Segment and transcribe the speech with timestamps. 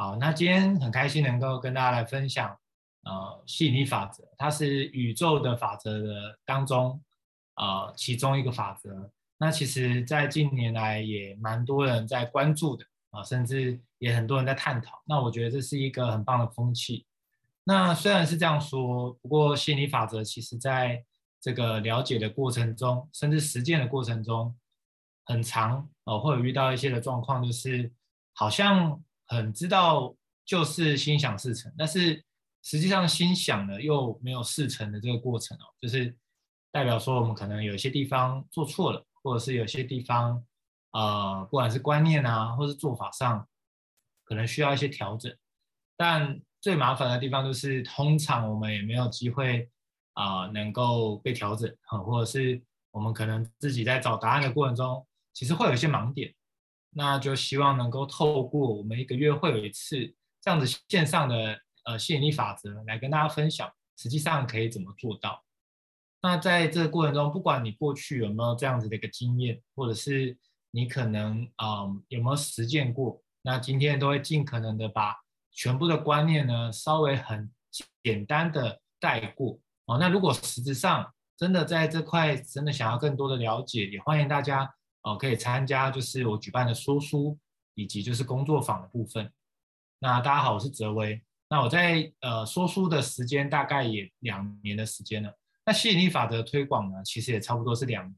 [0.00, 2.56] 好，那今天很开心能够跟大家来分享，
[3.02, 7.02] 呃，吸引力法则，它是宇宙的法则的当中，
[7.56, 9.10] 呃，其中一个法则。
[9.38, 15.02] 那其实，在近年来也蛮多人在关注的啊，甚至也很多人在探讨。
[15.04, 17.04] 那我觉得这是一个很棒的风气。
[17.64, 21.04] 那虽然是这样说，不过吸引力法则其实在
[21.40, 24.56] 这个了解的过程中，甚至实践的过程中，
[25.24, 27.92] 很常哦，会有遇到一些的状况，就是
[28.32, 29.02] 好像。
[29.28, 32.24] 很知道就是心想事成，但是
[32.62, 36.16] 实际上心想了又没有事成的这个过程哦，就是
[36.72, 40.44] 代表说我们可能有些地方做错了，或者是有些地方
[40.92, 43.46] 呃，不管是观念啊，或是做法上，
[44.24, 45.34] 可能需要一些调整。
[45.96, 49.70] 但最麻烦的地方就是，通常我们也没有机会
[50.14, 51.72] 啊、能够被调整，
[52.04, 52.60] 或者是
[52.90, 56.34] 我们可能自己在找答案的过程中，其实会有一些盲点。
[56.98, 60.12] 那就希望能够透过我们一个月会有一次
[60.42, 65.44] 这样子线上的呃吸引力法则来跟大家分享，实际上可以怎么做到。
[66.20, 70.36] 那在这个过程中，不管你过去有没有这样子的一个经验，或者是
[70.72, 75.14] 你可能啊、有没有实践过，那今天都会尽可能的把
[75.52, 77.48] 全部的观念呢稍微很
[78.02, 79.98] 简单的带过哦。
[79.98, 84.68] 那如果实质上真的在这块真的想要更多的了解，也欢迎大家。
[85.02, 87.38] 哦，可以参加就是我举办的说书
[87.74, 89.32] 以及就是工作坊的部分。
[90.00, 91.22] 那大家好，我是哲威。
[91.48, 95.32] 那我在呃说书的时间大概也两年的时间了。
[95.64, 98.14] 那吸引力法则推广呢，其实也差不多是两年。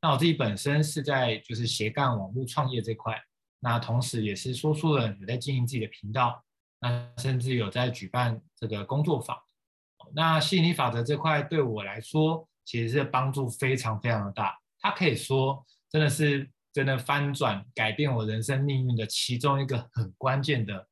[0.00, 3.22] 那我自己本身是在就是斜杠网络创业这块，
[3.60, 6.42] 那同时也是说书人，有在经营自己的频道，
[6.80, 9.38] 那甚至有在举办这个工作坊。
[10.14, 14.58] 那吸引力法则这块对我来说，其实是帮助非常非常的大。
[14.80, 15.64] 它可以说。
[15.92, 20.88] 真的是真的翻转改变我人生命运的其中一个很关键的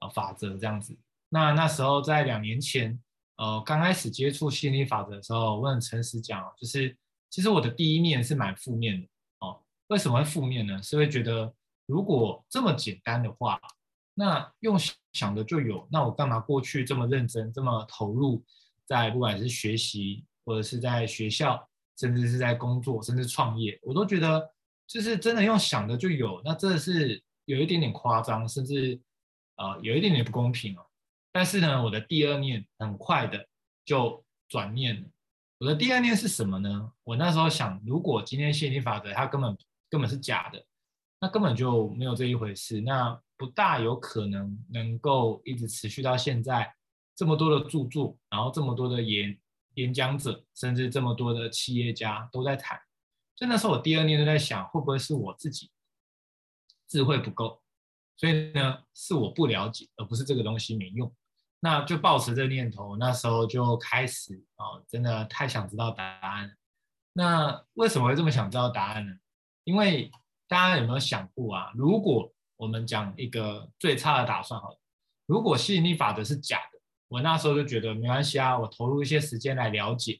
[0.00, 0.98] 呃法则，这样子。
[1.28, 3.00] 那那时候在两年前，
[3.36, 6.96] 呃，刚开始接触心理法则的时候，我很诚实讲，就是
[7.30, 9.06] 其实我的第一面是蛮负面的
[9.38, 9.62] 哦。
[9.86, 10.82] 为什么会负面呢？
[10.82, 11.54] 是会觉得
[11.86, 13.60] 如果这么简单的话，
[14.14, 14.76] 那用
[15.12, 18.44] 想的就有，那我干嘛过去这么认真、这么投入
[18.86, 21.68] 在不管是学习或者是在学校。
[22.02, 24.50] 甚至是在工作，甚至创业，我都觉得
[24.88, 29.00] 就是真的用想的就有，那真的是有一点点夸张，甚至
[29.54, 30.84] 呃有一点点不公平哦。
[31.30, 33.46] 但是呢，我的第二念很快的
[33.84, 35.08] 就转念了。
[35.58, 36.90] 我的第二念是什么呢？
[37.04, 39.56] 我那时候想，如果今天吸引力法则它根本
[39.88, 40.60] 根本是假的，
[41.20, 46.74] 那根本就没有这一回事，那不大有可能能够一直持续到现在
[47.14, 49.38] 这么多的著作，然后这么多的研。
[49.74, 52.80] 演讲者，甚至这么多的企业家都在谈，
[53.34, 55.70] 所以那时候我第二年就在想，会不会是我自己
[56.88, 57.62] 智慧不够，
[58.16, 61.12] 所以呢是我不了解，而不是这个东西没用。
[61.60, 66.56] 那就抱持这个念头，那时候就开始哦，真的太想知道答案。
[67.12, 69.14] 那为什么会这么想知道答案呢？
[69.64, 70.10] 因为
[70.48, 71.72] 大家有没有想过啊？
[71.74, 74.78] 如果我们讲一个最差的打算，好了，
[75.26, 76.58] 如果吸引力法则是假。
[77.12, 80.18] 我那时候就觉得没关系啊，我投入一些时间来了解，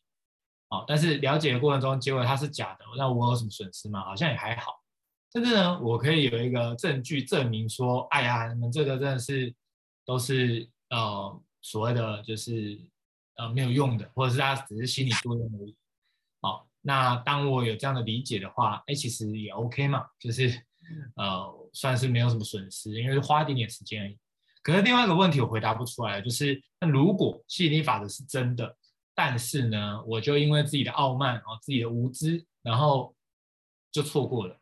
[0.68, 4.04] 哦，但是了解的过程中，结果它是假的，那我有什么损失吗？
[4.04, 4.74] 好像也还好。
[5.32, 9.54] 甚至呢，我可以有一个证据证明说，哎呀，你们这个真的是
[10.04, 12.78] 都是呃所谓的就是
[13.36, 15.74] 呃没有用的，或者是它只是心理作用而已。
[16.42, 20.62] 好，那当我有这样的理解的话，哎，其实也 OK 嘛，就是
[21.16, 24.18] 呃算是没有什么损失，因为花一点点时间而已。
[24.62, 28.76] 可是另外一个问题我回答不出来，就是那如果吸引力法则是真的，
[29.12, 33.12] 但是呢，我就因为自己的傲慢哦，自己的无知，然后
[33.90, 34.56] 就错过了。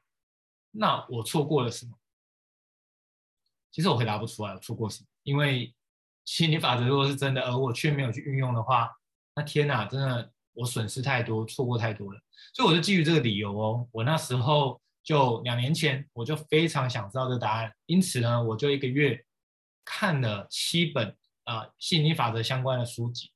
[0.71, 1.93] 那我错过了什么？
[3.71, 5.07] 其实我回答不出来，我错过什么？
[5.23, 5.75] 因为
[6.25, 8.91] 吸引力法则如果是真的，而我却没有去运用的话，
[9.35, 12.19] 那天哪，真的我损失太多，错过太多了。
[12.55, 19.23] 所以我就基于这个理由哦，我那时候就两年前我就非常想知道这答案，因此呢，我就一个月。
[19.93, 23.29] 看了七本啊吸引力法则相关的书籍，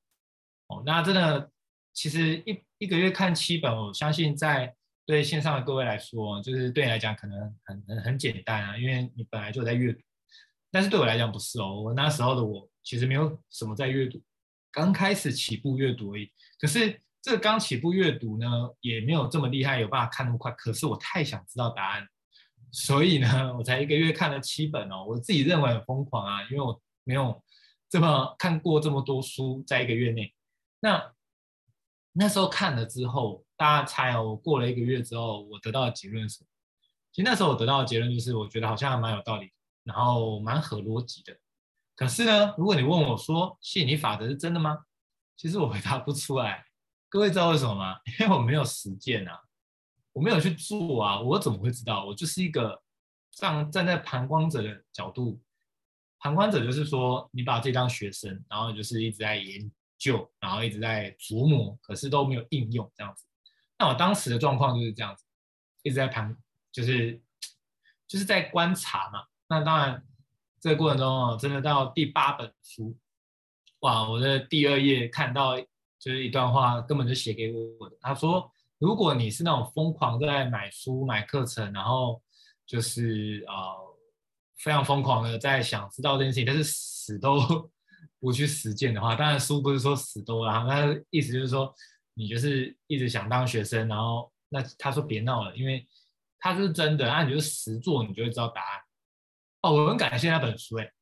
[0.69, 1.51] 哦，那真的
[1.93, 4.73] 其实一一个月看七本，我相信在
[5.05, 10.01] 对线上的各位来说，就是对你来讲可能很很很简单啊，因为你本来就在阅读。
[10.71, 14.23] 但是对我来讲不是哦，我那时候的我其实没有什么在阅读，
[14.71, 16.31] 刚开始起步阅读而已。
[16.61, 18.47] 可是这刚起步阅读呢，
[18.81, 20.53] 也没有这么厉害，有办法看那么快。
[20.53, 22.07] 可是我太想知道答案。
[22.75, 27.41] 所以呢，我才一个月看了七本哦，我自己认为很疯狂啊，因为我没有
[27.89, 30.35] 这么看过这么多书，在一个月内。
[30.81, 31.13] 那
[32.13, 36.49] 那时候看了之后，大家猜哦，我过了一个月之后，我得到的结论是什么？
[37.13, 39.53] 其实那时候我得到的结论就是，我觉得好像还蛮有道理。
[39.85, 41.37] 然后蛮合逻辑的。
[41.95, 44.79] 可是呢，如果你问我说吸引力法则是真的吗？
[45.37, 46.65] 其实我回答不出来。
[47.11, 47.99] 各位知道为什么吗？
[48.19, 49.39] 因为我没有实践啊，
[50.15, 52.07] 我没有去做啊，我怎么会知道？
[52.07, 52.81] 我就是一个
[53.33, 55.39] 站站在旁观者的角度，
[56.19, 63.27] 旁观者就是说，你把这当学生，然后就是一直在研究，然后一直在琢磨，可是都没有应用这样子。
[63.79, 65.25] 那我当时的状况就是这样子，
[65.83, 66.35] 一直在旁，
[66.73, 67.21] 就是
[68.07, 69.25] 就是在观察嘛。
[69.49, 70.03] 那当然，
[70.61, 72.97] 这个过程中哦，真的到第八本书，
[73.81, 75.57] 哇，我的第二页看到。
[75.97, 77.97] 就是一段话，根本就写给我的。
[77.99, 78.53] 他说
[78.85, 82.23] ：“如果你是那种疯狂在买书、买课程，然后
[82.67, 83.55] 就是呃
[84.59, 87.71] 非常疯狂的在想知道这件事情，但是死都
[88.21, 91.75] 不去实践的话，当然书不是说死多啦，那意思就是说
[92.13, 95.89] 你就是一直想当学生，然后那他说别闹了，因为
[96.39, 98.81] 他是真的，那你就是实做，你就会知道答案。
[99.63, 100.93] 哦，我很感谢那本书，哎，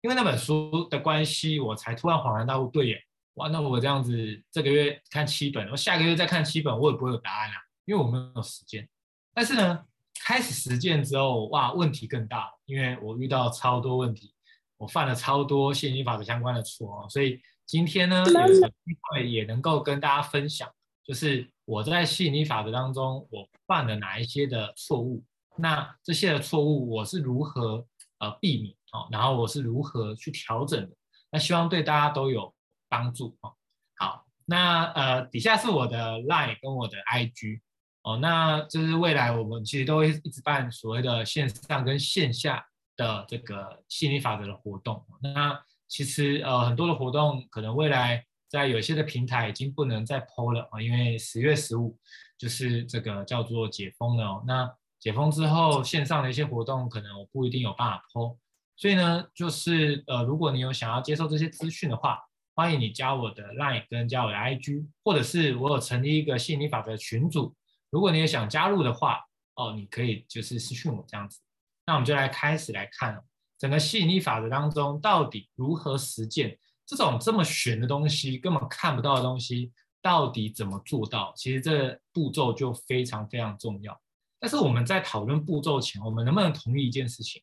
[0.00, 3.02] 因为那本书的关系，我才突然恍然大悟，对耶。”
[3.34, 7.56] 哇，那我这样子这个月看七本，我下个月再看七本，我也不会有答案啊，
[7.86, 8.86] 因为我没有时间。
[9.32, 9.86] 但是呢，
[10.22, 14.34] 开始实践之后，哇，问题更大，因为我遇到超多问题，
[14.76, 17.06] 我犯了超多吸引力法则相关的错哦。
[17.08, 20.70] 所以今天呢，有机会也能够跟大家分享，
[21.02, 25.24] 就是我在吸引力法则当中我犯了哪一些的错误，
[25.56, 27.86] 那这些的错误我是如何
[28.18, 30.94] 呃避免哦，然后我是如何去调整的，
[31.30, 32.54] 那希望对大家都有。
[32.92, 33.54] 帮助哦，
[33.96, 37.62] 好，那呃底下是我的 Line 跟我的 IG
[38.02, 42.62] 哦，那就是未来我们其实都会一直办所谓的线上跟线下
[42.94, 45.02] 的这个心理法则的活动。
[45.22, 45.58] 那
[45.88, 51.98] 其实呃很多的活动可能未来在有些的平台已经不能再 PO 了啊，因为十月十五
[52.36, 54.44] 就是这个叫做解封了哦。
[54.46, 58.36] 那解封之后线上的一些活动可能我不一定有办法 PO，
[58.76, 62.20] 所以呢就是呃如果你有想要接受这些资讯的话。
[62.54, 67.54] 欢迎你加我的 Line 跟加我的 IG，或者是我有成立一个吸引力法则群组，
[67.88, 69.20] 如果你也想加入的话，
[69.54, 71.40] 哦，你可以就是私讯我这样子。
[71.86, 73.18] 那我们就来开始来看
[73.58, 79.72] 整个吸引力法则当中到底如何实践这种这么玄的东西，根本看不到的东西，
[80.02, 81.32] 到底怎么做到？
[81.34, 83.98] 其实这步骤就非常非常重要。
[84.38, 87.42] 但是我们在讨论步骤前，我们能不能同意一件事情？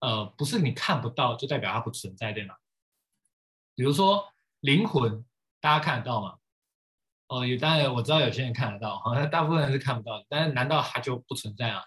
[0.00, 2.54] 呃，不是你看不到就代表它不存在，对吗？
[3.74, 5.24] 比如说灵魂，
[5.60, 6.36] 大家看得到吗？
[7.28, 10.24] 哦，有，当然我知道有些人看得到，好像大部分人是看不到。
[10.28, 11.82] 但是难道它就不存在啊？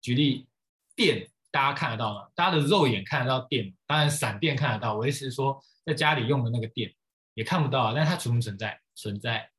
[0.00, 0.48] 举例，
[0.96, 2.28] 电，大家看得到吗？
[2.34, 4.94] 大家的肉眼看得到电，当然闪电看得到。
[4.94, 6.94] 我意思是说，在家里用的那个电
[7.34, 8.80] 也看不到啊，但是它存不存在？
[8.94, 9.50] 存在。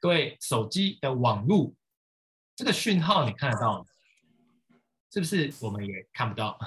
[0.00, 1.72] 各位，手机的网络
[2.54, 3.86] 这个讯号你看得到吗？
[5.12, 6.58] 是不是我们也看不到？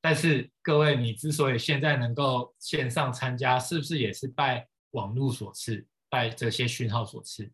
[0.00, 7.50] 但是各位，你之所以现在能够线上参加，是不是也是拜网络所赐，拜这些讯号所赐？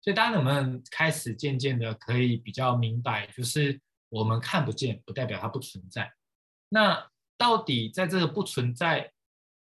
[0.00, 3.78] 所以大家能不能开始渐渐的可以比较明白，就是
[4.08, 6.10] 我们看不见，不代表它不存在。
[6.70, 9.12] 那到底在这个不存在，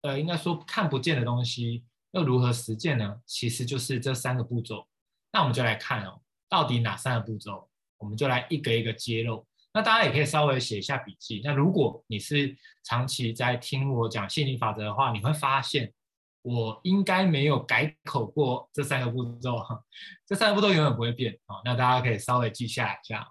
[0.01, 3.19] 呃，应该说看不见的东西，又如何实践呢？
[3.25, 4.87] 其实就是这三个步骤。
[5.31, 7.67] 那我们就来看哦，到底哪三个步骤？
[7.97, 9.47] 我们就来一个一个揭露。
[9.71, 11.41] 那大家也可以稍微写一下笔记。
[11.43, 15.93] 那如果你是长期在听我讲吸引力法则的话，你会发现
[16.41, 19.79] 我应该没有改口过这三个步骤哈。
[20.25, 21.61] 这三个步骤永远不会变啊。
[21.63, 23.27] 那大家可以稍微记下来一下。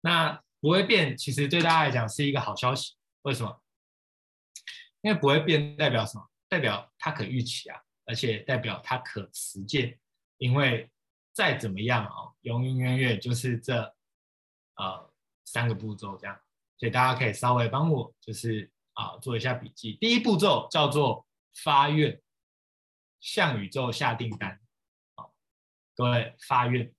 [0.00, 2.94] 那不会变，其实对大家来讲是一个好消息。
[3.22, 3.60] 为什么？
[5.00, 6.24] 因为不会变代表什么？
[6.48, 9.98] 代表它可预期啊，而且代表它可实践。
[10.38, 10.88] 因为
[11.32, 13.92] 再怎么样啊，永永远远就是这
[14.76, 15.09] 呃。
[15.52, 16.40] 三个步骤这样，
[16.78, 19.94] 所以大家可以稍微帮我就是啊做一下笔记。
[19.94, 21.26] 第一步骤叫做
[21.64, 22.22] 发愿，
[23.18, 24.60] 向宇宙下订单。
[25.16, 25.34] 好，
[25.96, 26.94] 各位发愿，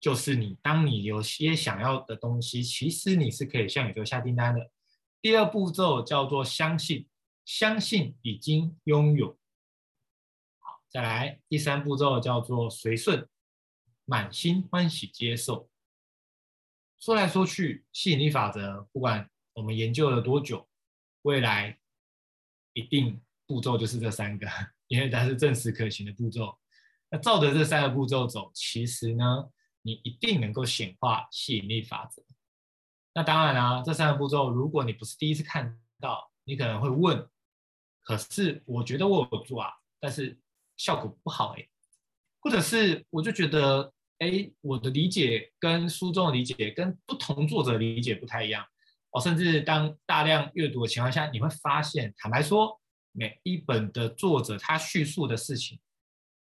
[0.00, 4.72] 就是你当你有些想要的东西，其实你是可以向宇宙下订单的。
[5.20, 7.08] 第二步骤叫做相信，
[7.44, 9.38] 相信已经拥有。
[10.58, 13.28] 好，再来第三步骤叫做随顺，
[14.04, 15.70] 满心欢喜接受。
[17.02, 20.68] 说来说去，吸引力法则，不管我们研究了多久，
[21.22, 21.76] 未来
[22.74, 24.46] 一定步骤就是这三个，
[24.86, 26.56] 因为它是证实可行的步骤。
[27.10, 29.50] 那照着这三个步骤走，其实呢，
[29.82, 32.22] 你一定能够显化吸引力法则。
[33.12, 37.28] 那当然啦、啊，这三个步骤，如果你不是第一次看到，你可能会问：
[38.04, 40.38] 可是我觉得我有做啊，但是
[40.76, 41.68] 效果不好哎，
[42.38, 43.92] 或者是我就觉得。
[44.22, 48.64] 哎，我的理解跟书中的理解跟不同作者理解不太一样。
[49.10, 55.80] 哦，甚至当大量阅读的情况下，你会发现，坦白说，每一本的作者他叙述的事情，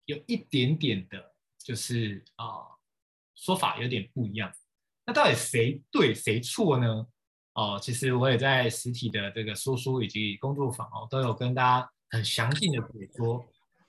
[0.04, 2.76] 有一点点的，就是啊、
[3.34, 4.52] 说法有点不一样。
[5.06, 7.06] 那到底谁对谁错呢？
[7.54, 13.42] 哦，其实我也在实体的这个说书以及工作坊哦，都有跟大家很详尽的解说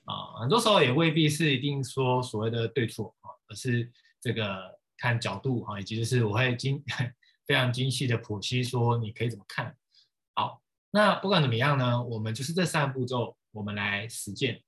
[0.06, 6.84] 啊、很多时候也未必是一定说所谓的对错啊、而是这个看角度啊、以及就是我会精
[7.48, 9.76] 非常精细的剖析说你可以怎么看。
[10.36, 14.64] 好，那不管怎么样呢，我们就是这三个步骤，我们来实践。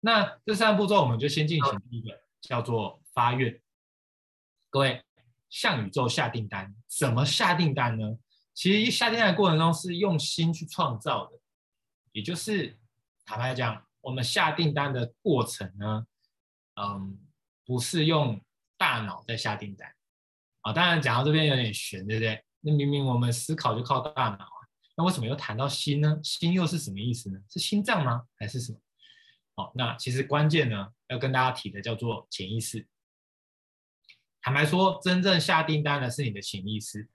[0.00, 3.60] 那这三个步骤，我们就先进行第一个，叫做发愿。
[4.70, 5.02] 各位。
[5.48, 8.18] 向宇宙下订单，怎么下订单呢？
[8.52, 11.38] 其实一下订单的过程中是用心去创造的，
[12.10, 12.76] 也就是
[13.24, 16.06] 坦白讲，我们下订单的过程呢，
[16.80, 17.18] 嗯，
[17.64, 18.40] 不是用
[18.78, 19.92] 大脑在下订单
[20.60, 20.72] 啊。
[20.72, 22.40] 当然讲到这边有点悬，对不对？
[22.60, 24.60] 那明明我们思考就靠大脑啊，
[24.96, 26.20] 那为什么又谈到心呢？
[26.22, 27.40] 心又是什么意思呢？
[27.50, 28.22] 是心脏吗？
[28.38, 28.78] 还是什么？
[29.56, 32.86] 好，那其实关键呢，要跟大家提的叫做潜意识。
[34.40, 37.10] 坦白说，真正下订单的是你的潜意识。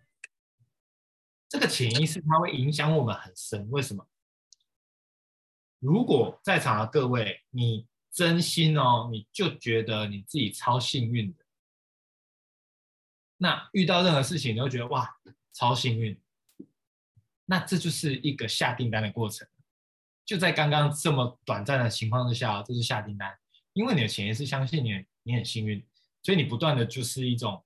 [1.48, 3.70] 这个潜意识它会影响我们很深。
[3.70, 4.06] 为什么？
[5.82, 11.44] 如果在场的各位，你真心哦，你就觉得你自己超幸运的，
[13.38, 15.18] 那遇到任何事情，你都觉得哇，
[15.52, 16.22] 超幸运。
[17.46, 19.48] 那这就是一个下订单的过程。
[20.24, 23.36] 就在刚刚这么短暂的情况之下，这是下订单，
[23.74, 25.84] 因为你的潜意识相信你，你很幸运。
[26.22, 27.66] 所以你不断的就是一种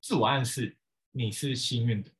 [0.00, 0.78] 自我暗示，
[1.12, 2.10] 你是幸运的。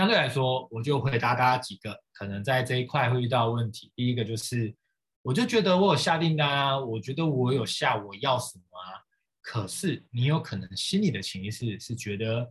[0.00, 3.92] 相对来说，我就回答大家几个可能在这一块会遇到问题。
[3.94, 4.74] 第一个就是，
[5.20, 8.96] 我就觉得我有下订单啊，我觉得我有下我要什么啊。
[9.42, 12.50] 可是你有可能心里的潜意识是觉得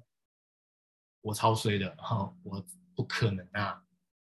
[1.21, 2.63] 我超衰的，然后我
[2.95, 3.81] 不可能啊，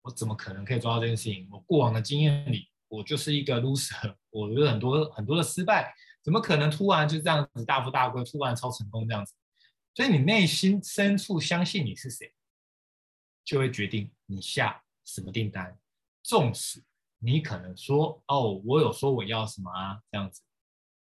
[0.02, 1.48] 我怎么可能可以做到这件事情？
[1.50, 5.92] 我过往的经验里，我就是一个 loser， 我有很多很多的失败。
[6.22, 9.34] 怎么可能突然就这样子大富大贵，突然超成功这样子？
[9.96, 12.32] 所以你内心深处相信你是谁，
[13.49, 15.75] 就会决定你下什么订单。
[16.23, 16.83] 纵使
[17.19, 20.43] 你可能说哦，我有说我要什么啊这样子，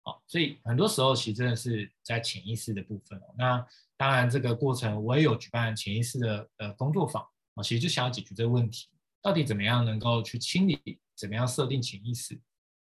[0.03, 3.35] 好，所以很多时候其实真的是在潜意识的部分哦。
[3.39, 8.91] 那当然这个过程我也有举办潜意识的呃工作坊啊，其实就想要解决这个问题，
[9.23, 12.39] 到底怎么样能够去清理，怎么样设定潜意识？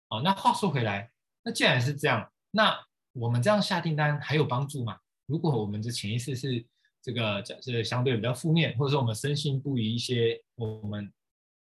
[0.08, 1.12] 好，那话说回来。
[1.44, 2.80] 那既然是这样，那
[3.12, 4.98] 我们这样下订单还有帮助吗？
[5.26, 6.66] 如果我们的潜意识是
[7.02, 11.12] 这个，假设相对比较负面，或者说我们深信不疑一些，我们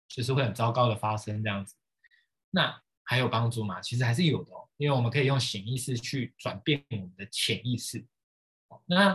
[0.08, 1.76] 就是会很糟糕的发生这样子，
[2.50, 3.80] 那还有帮助吗？
[3.82, 8.06] 其实还是有的哦，因为我们可以用潜意识去转变我们的潜意识。
[8.86, 9.14] 那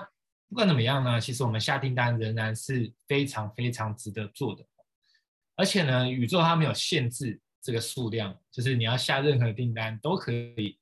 [0.49, 4.64] 不管怎么样呢，其实我们下订单仍然是非常非常值得做的，
[5.57, 7.41] 而且呢，宇宙它没有限制。
[7.64, 10.76] 这个数量就是你要下任何订单都可以，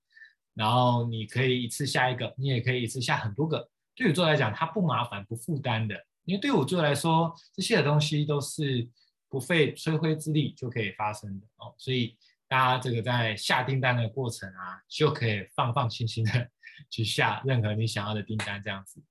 [0.54, 3.69] 然后你可以一次下一个，你也可以一次下很多个。
[4.00, 8.88] 对宇宙来讲，它不麻烦不负担的，因为对宇宙来说，这些的东西都是
[9.28, 11.75] 不费吹灰之力就可以发生的哦。
[11.76, 12.16] 所以
[12.49, 16.49] 大家这个在下订单的过程啊，就可以放放心心的
[16.88, 19.02] 去下任何你想要的订单这样子。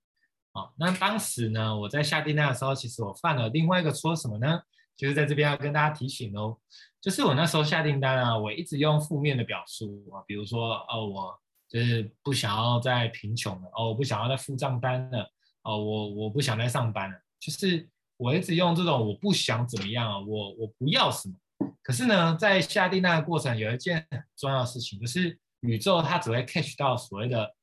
[0.54, 4.60] 哦，那当时呢，我在下订单的时候，其实我犯了另外一个错什么呢？
[4.98, 6.58] 就是在这边要跟大家提醒哦。
[7.00, 21.36] 就是我那时候下订单啊，我一直用负面的表述啊，比如说哦，我就是不想要再贫穷了，哦，我不想要再付账单了，哦，我我不想再上班了，就是我一直用这种我不想怎么样啊，我我不要什么。
[21.82, 27.56] 可是呢，在下订单的过程有一件很重要的事情，就是宇宙它只会 catch 到所谓的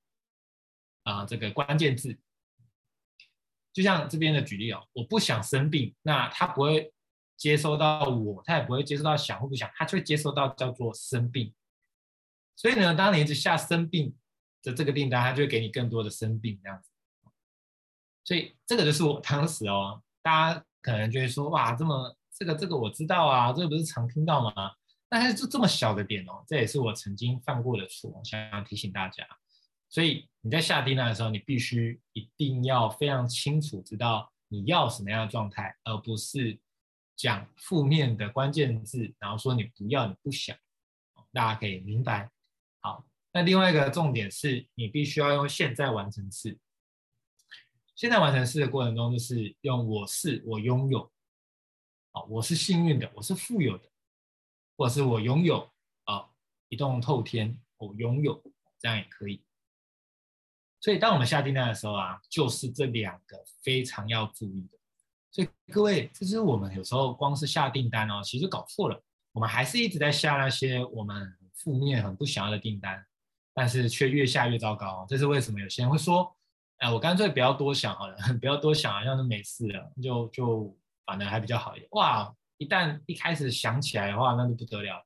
[1.03, 2.19] 啊、这个关键字，
[3.73, 6.93] 就像这边的举例哦，我不想生病，那它不会。
[7.39, 11.53] 接收到我，他也不会接收到想或不想，他就会接收到叫做生病。
[12.57, 14.17] 所以呢，当你一直下生病
[14.63, 16.91] 的这个订单，他就会给你更多的生病这样子。
[18.25, 24.53] 所以这个就是我当时哦，大家可能就会说哇，这么这个这个我知道啊，这个不是常听到吗？
[25.09, 29.25] 但是就这么小的点哦，这也是我曾经犯过的错，想要提醒大家。
[29.89, 36.59] 所以你在下订单的时候，你必须一定要非常清楚知道你要什么样的状态，而不是。
[37.19, 40.55] 讲负面的关键字，然后说你不要，你不想，
[41.33, 42.31] 大家可以明白。
[43.37, 46.59] 那另外一个重点是你必须要用现在完成式。
[47.95, 51.13] 现在完成式的过程中，就是用我是我拥有，
[52.13, 53.91] 啊，我是幸运的，我是富有的，
[54.75, 55.71] 或者是我拥有
[56.05, 56.31] 啊
[56.71, 58.43] 一栋透天，我拥有，
[58.79, 59.45] 这样也可以。
[60.81, 64.79] 所以当我们下订单的时候啊，就是这两个非常要注意的。
[65.31, 68.99] 所以各位，这是我们有时候光是下订单哦，其实搞错了。
[69.33, 73.07] 我们还是一直在下那些我们负面、很不想要的订单，
[73.57, 75.07] 但是却越下越糟糕。
[75.09, 75.59] 这是为什么？
[75.59, 76.31] 有些人会说
[76.79, 85.03] ：“哎，我干脆不要多想好了， 不要多想，好像都没事了，就就反而还比较好一点。”哇，一旦一开始想起来的话，那就不得了，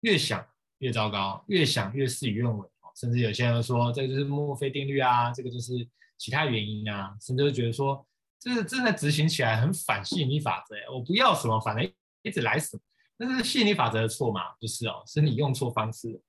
[0.00, 0.44] 越想
[0.78, 2.68] 越糟糕，越想越事与愿违。
[2.96, 5.72] 甚至有些人说：“这就是墨菲定律啊，这个就是
[6.18, 8.04] 其他原因啊。”甚至会觉得说。
[8.44, 11.92] 这是真的执行起来很反吸引力法则，我不要什么，反正
[12.22, 12.82] 一直来什么，
[13.16, 14.40] 那是吸引力法则的错吗？
[14.58, 16.20] 不是哦，是你用错方式。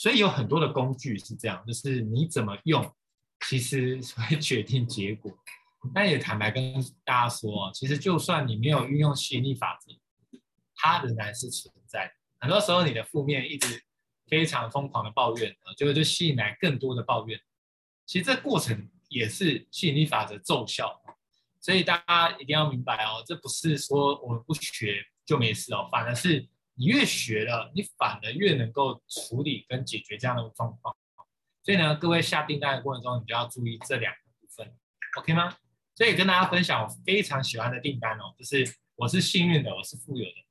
[0.00, 2.90] 所以有很多的工具是这样，就是你怎么用，
[3.46, 5.30] 其实会决定结果。
[5.92, 6.72] 但也坦白跟
[7.04, 9.92] 大家说，其实就算你没有运用吸引力法则，
[10.74, 12.10] 它仍然是存在。
[12.38, 13.82] 很多时候你的负面一直
[14.26, 17.38] 非常疯狂的抱怨，结果就吸引来更多的抱怨。
[18.06, 18.88] 其实这过程。
[19.10, 21.02] 也是吸引力法则奏效，
[21.60, 26.48] 所以大家一定要明白哦，这不是说我们不学就没事哦，反而是
[26.80, 30.96] 你越学了，你反而越能够处理跟解决这样的状况。
[31.62, 34.74] 所以呢，各位下订单的过程中，你就要注意这两个部分
[35.18, 35.58] ，OK 吗？
[35.94, 38.64] 所以跟大家分享我非常喜欢的订单哦，就是
[38.96, 40.46] 我是幸运的，我是富有的，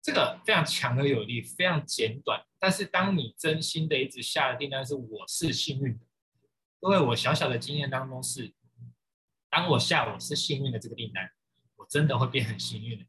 [0.00, 2.42] 这个非常强而有力，非常简短。
[2.58, 6.06] 但是当你真心的一直下的订单是我是幸运的。
[6.80, 8.54] 因为我小小的经验当中是，
[9.50, 11.30] 当我下我是幸运的这个订单，
[11.76, 13.04] 我真的会变很幸运的，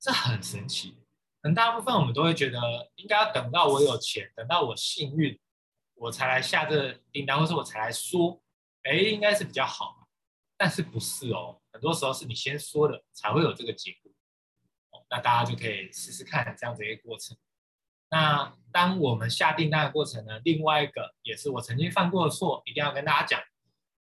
[0.00, 1.01] 这很神奇。
[1.42, 2.60] 很大部分我们都会觉得
[2.94, 5.38] 应该要等到我有钱，等到我幸运，
[5.94, 8.40] 我才来下这订单，或是我才来说，
[8.84, 10.06] 哎，应该是比较好。
[10.56, 11.60] 但是不是哦？
[11.72, 14.12] 很多时候是你先说的，才会有这个结果。
[15.10, 17.36] 那大家就可以试试看这样子一个过程。
[18.08, 23.42] 那当我们下订单的过程呢，另外一个也是我曾经犯过的错，一定要跟大家讲。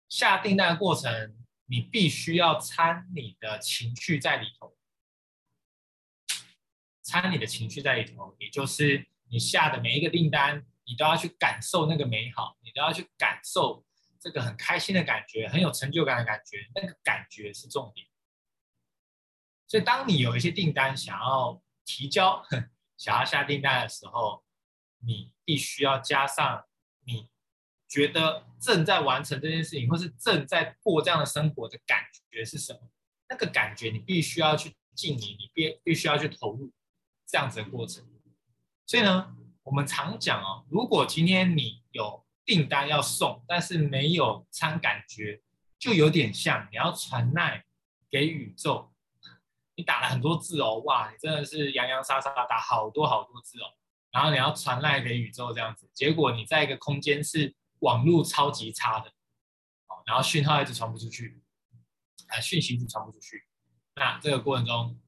[0.08, 1.34] 下订单的过程，
[1.66, 4.76] 你必须要掺你的情绪在里头，
[7.02, 13.84] 掺你的情绪在里头，也就是你下的每一个订单，你都要去感受那个美好，你都要去感受
[14.20, 18.06] 这个很开心的感觉，很有成就感的感觉，那个感觉是重点。
[19.66, 22.44] 所以，当你有一些订单想要提交，
[22.96, 24.44] 想要下订单的时候，
[24.98, 26.66] 你必须要加上
[27.04, 27.28] 你
[27.88, 32.80] 觉得正在完成这件事情，或是正在过这样的生活的感觉是什么？
[33.28, 36.70] 那个感觉你必须要去经营，你必必须要去投入
[37.26, 38.04] 这样子的过程。
[38.86, 45.42] 所以呢，我们常讲哦，如果今天你有订单要送，但是没有掺感觉，
[45.78, 47.64] 就有点像你要传赖
[48.10, 48.90] 给宇宙。
[49.74, 53.72] 你打了很多字哦，哇，你真的是洋洋洒洒打好多好多字哦，
[54.10, 59.08] 然后你要传赖给宇宙这样子，结果你在一个空间是网络超级差的，
[59.86, 61.42] 哦，然后讯号一直传不出去，
[62.26, 63.46] 啊，讯息一直传不出去，
[63.94, 65.00] 那这个过程中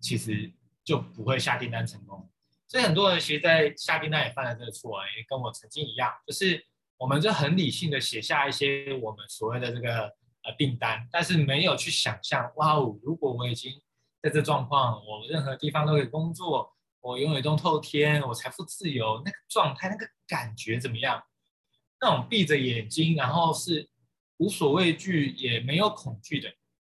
[0.00, 0.50] 其实
[0.90, 2.28] 就不会下订单成功。
[2.66, 10.06] 所以很多人其实，在下订单也犯了这个错，也跟我曾经一样，就是我们就很理性的写下一些我们所谓的这个
[10.42, 13.80] 呃订单，但是没有去想象，哇哦，如果我已经
[14.20, 21.22] 在这状况，我任何地方都可以工作，我拥有一栋透天，我财富自由，那个状态，那个感觉怎么样？
[22.00, 23.88] 那种闭着眼睛，然后是
[24.38, 26.52] 无所畏惧，也没有恐惧的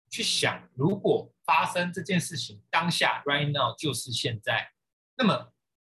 [0.10, 4.72] 去想，如果发生这件事情，当下 right now 就是现在，
[5.16, 5.54] 那么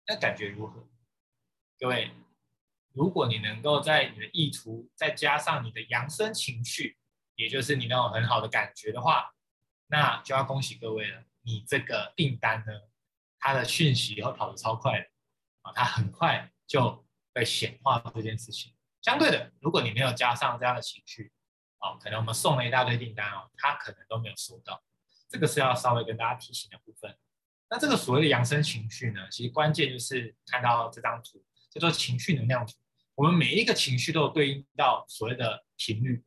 [0.08, 0.88] 那感觉如何？
[1.80, 2.12] 各位，
[2.94, 6.98] 如果你能够在你的意图再加上你的扬声情绪，
[7.36, 9.32] 也就是你那种很好的感觉的话。
[9.88, 12.74] 那就要恭喜各位了，你这个订单呢，
[13.38, 15.06] 它的讯息会跑得超快的
[15.62, 17.06] 啊，它很快就
[17.36, 18.74] 会显化这件事情。
[19.04, 21.32] 相对的，如果你没有加上这样的情绪，
[21.78, 24.82] 哦，可能我们送了一大堆订单哦，他可能都没有收到。
[25.30, 27.16] 这个是要稍微跟大家提醒的部分。
[27.70, 32.74] 那这个所谓的扬升情绪呢，其实关键就是看到这张图，叫做情绪能量图。
[33.16, 36.24] 我们每一个情绪都有对应到所谓的频率。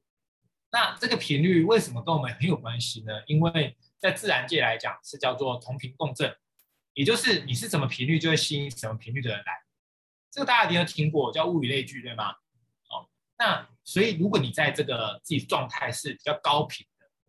[0.71, 3.23] 那这个频率为什么跟我们很有关系呢？
[3.27, 6.37] 因为在自然界来讲是叫做同频共振，
[6.93, 9.53] 也就是你是什么频率，就会吸引什么频率的人来。
[10.31, 12.33] 这个大家一定有听过，叫物以类聚，对吗？
[12.91, 13.09] 哦，
[13.39, 16.87] 那所以如果你在这个自己状态是比较高频，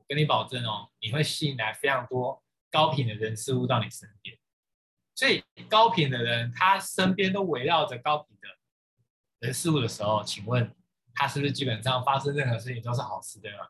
[0.10, 4.38] 跟你保证哦，你会吸引来非常多高频的人事物到你身边。
[5.16, 8.48] 所以高频的人，他身边都围绕着高频的
[9.40, 10.76] 人事物的时候，请问？
[11.16, 13.68] 他是不是基本上发生任何事情都是好事，对吗？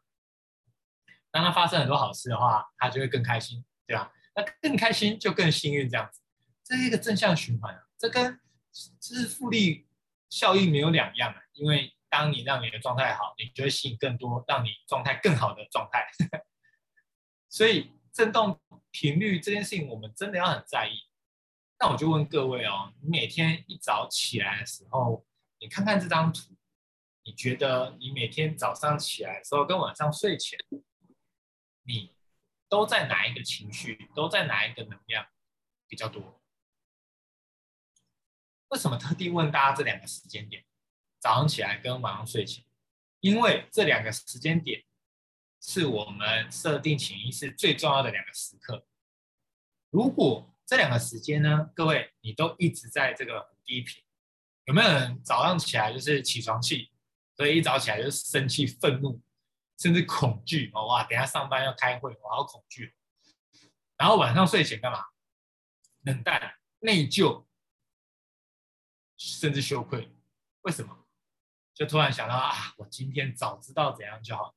[1.32, 4.14] 当他发生很多好事的话，他就会更开心，对吧？
[4.36, 6.22] 那更开心就更幸运，这样子，
[6.64, 7.82] 这是一个正向循环啊。
[7.98, 8.40] 这跟
[9.00, 9.88] 这是复利
[10.30, 11.42] 效应没有两样啊。
[11.54, 16.10] 因为当你让你的状态好，你就会吸引更多让你状态更好的状态。
[17.48, 18.60] 所以振动
[18.92, 21.08] 频率这件事情，我们真的要很在意。
[21.80, 25.26] 那我就问各位哦，你每天一早起来的时候，
[25.60, 26.56] 你看看这张图，
[27.24, 30.60] 你觉得你每天早上起来的时候跟晚上睡前，
[31.84, 32.14] 你
[32.68, 35.26] 都在哪一个情绪，都在哪一个能量
[35.88, 36.42] 比较多？
[38.68, 40.64] 为什么特地问大家这两个时间点，
[41.20, 42.64] 早上起来跟晚上睡前？
[43.20, 44.84] 因为这两个时间点
[45.62, 48.86] 是我们设定潜意识最重要的两个时刻。
[49.90, 54.04] 如果这两个时间呢，各位你都一直在这个很低频，
[54.66, 56.92] 有没有人早上起来就是起床气，
[57.36, 59.22] 所以一早起来就是生气、愤怒，
[59.78, 60.72] 甚至恐惧？
[60.74, 62.96] 哦哇，等下上班要开会，我好恐惧。
[63.98, 65.06] 然后晚上睡前干嘛？
[66.04, 67.46] 冷淡、内疚。
[69.18, 70.10] 甚至羞愧，
[70.62, 71.06] 为什么？
[71.80, 74.54] 就突然想到啊，我今天早知道怎样就好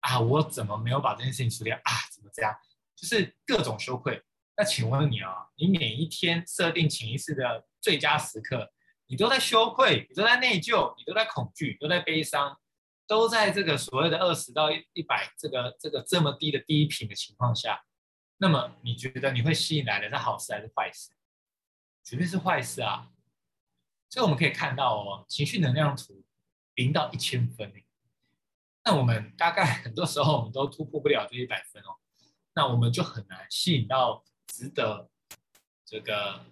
[0.00, 1.80] 啊，我怎么没有把这件事情处理啊？
[2.14, 2.54] 怎么这样？
[2.94, 4.22] 就是各种羞愧。
[4.58, 8.70] 那请问你啊，你每一天设定潜意识的最佳时刻，
[9.06, 12.60] 你都在羞愧，你都在内疚，你都在恐惧，都在悲伤，
[13.06, 17.82] 都在这个所谓的二十到一百这个这个这么低的低频的情况下，
[18.36, 21.08] 那么你觉得你会吸引来的是好事还是坏事？
[22.04, 23.08] 绝对是坏事啊！
[24.10, 26.22] 所以我们可以看到哦，情绪能量图
[26.76, 27.72] 零到一千分，
[28.84, 31.96] 那我们大概 很多时候我们都突破不了这一百分哦，
[32.54, 35.10] 那我们就很难吸引到值得
[35.84, 36.46] 这个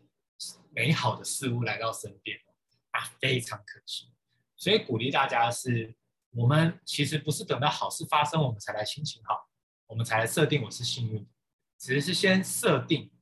[0.71, 2.53] 美好的事物来到身边哦
[2.91, 4.13] 啊，非常可惜。
[4.57, 5.95] 所以鼓励大家是，
[6.31, 9.49] 我们其实不是等到好事发生我们才来心情好，
[9.87, 11.31] 我们才来设定我是幸运的，
[11.79, 13.13] 只是先设定，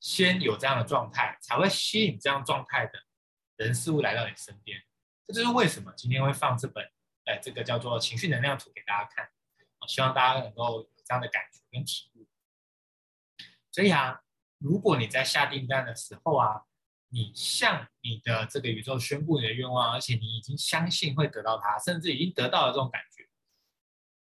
[0.00, 2.92] 先有这样的状态，才会吸引这样状态的。
[3.56, 4.82] 人事物来到你身边，
[5.26, 6.84] 这就是为什么今天会放这本，
[7.24, 9.30] 哎，这个叫做情绪能量图给大家看，
[9.86, 12.26] 希望大家能够有这样的感觉跟体悟。
[13.70, 14.20] 所以啊，
[14.58, 16.64] 如果你在下订单的时候啊，
[17.08, 23.28] 你向你的这个宇宙宣布你的愿望，而且你已经相信会得到它，甚至已经得到了这种感觉，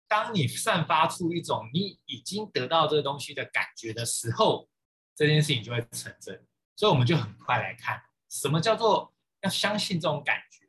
[0.09, 4.69] 当你散发出一种你已经得到这个东西的感觉的时候，
[5.15, 6.47] 这件事情就会成真。
[6.75, 9.13] 所以我们就很快来看，什么叫做？
[9.43, 10.66] 要相信这种感觉，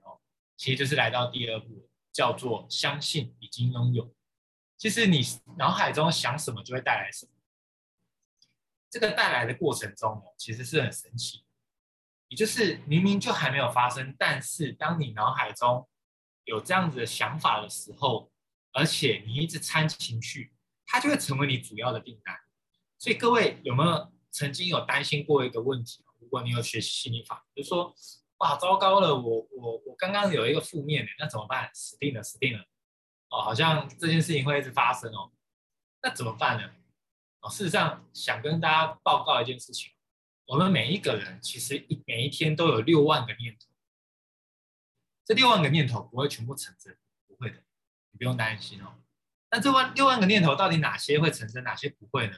[0.57, 4.13] 其实就是来到第二步，叫做相信已经拥有。
[4.75, 5.21] 其实你
[5.57, 7.31] 脑海中想什么，就会带来什么。
[8.89, 11.45] 这个带来的过程中呢，其实是很神奇。
[12.29, 15.87] 也就是明明就还没有发生，但是当你脑海中
[16.45, 18.31] 有这样子的想法的时候，
[18.71, 20.53] 而且你一直掺情绪，
[20.85, 22.35] 它就会成为你主要的订单。
[22.97, 26.03] 所以各位有没有曾经有担心过一个问题？
[26.19, 27.95] 如果你有学习心理法，就是说。
[28.37, 29.15] 哇，糟糕了！
[29.15, 31.71] 我我我刚刚有一个负面的，那怎么办？
[31.73, 32.63] 死定了，死定了！
[33.29, 35.31] 哦，好像这件事情会一直发生哦。
[36.03, 36.71] 那怎么办呢？
[37.39, 39.91] 哦，事实上想跟大家报告一件事情：
[40.45, 43.65] 我们每一个人其实一每一天都有六万个念头，
[45.25, 46.95] 这六万个念头不会全部成真，
[47.25, 47.57] 不会的，
[48.11, 49.01] 你不用担心哦。
[49.49, 52.37] 那这万六万个念头到底哪些会成真，哪些不会呢？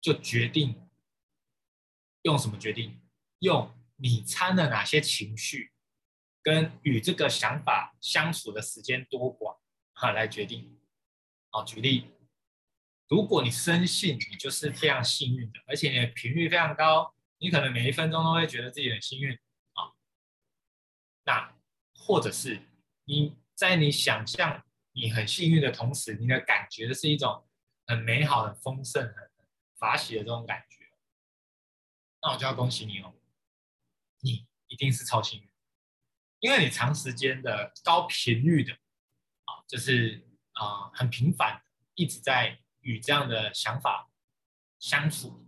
[0.00, 0.88] 就决定
[2.22, 3.00] 用什么决定？
[3.40, 3.74] 用。
[4.02, 5.70] 你掺了哪些情绪，
[6.42, 9.60] 跟与这个想法相处的时间多寡，
[9.92, 10.76] 哈，来决定。
[11.50, 12.10] 好，举例，
[13.06, 19.32] 如果你深信你就是非常幸运的，而且你的频率非常高，你可能每一分钟都会觉得自己很幸运
[19.74, 19.94] 啊。
[21.24, 21.56] 那
[21.94, 22.60] 或者是
[23.04, 27.46] 你在你想象你很幸运的同时，你的感觉是一种
[27.86, 29.14] 很美好、很丰盛、很
[29.78, 30.90] 法喜的这种感觉，
[32.20, 33.14] 那我就要恭喜你哦。
[34.22, 35.50] 你一定是超幸运，
[36.40, 41.62] 因为你长时间的高频率的啊，就是啊很频繁的
[41.94, 44.08] 一直在与这样的想法
[44.78, 45.44] 相处，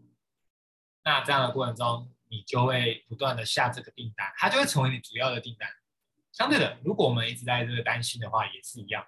[1.05, 5.71] 那这样的过程中，你就会不断的下这个订单，它就会成为你主要的订单。
[6.33, 9.07] 相对的，如果我们一直在这个担心的话，也是一样，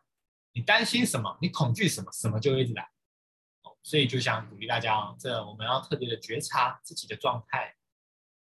[0.53, 2.89] 你担心什么，你恐惧什么，什么就一直来。
[3.83, 7.77] 所以就想鼓励大家，这我们要特别的觉察自己的状态。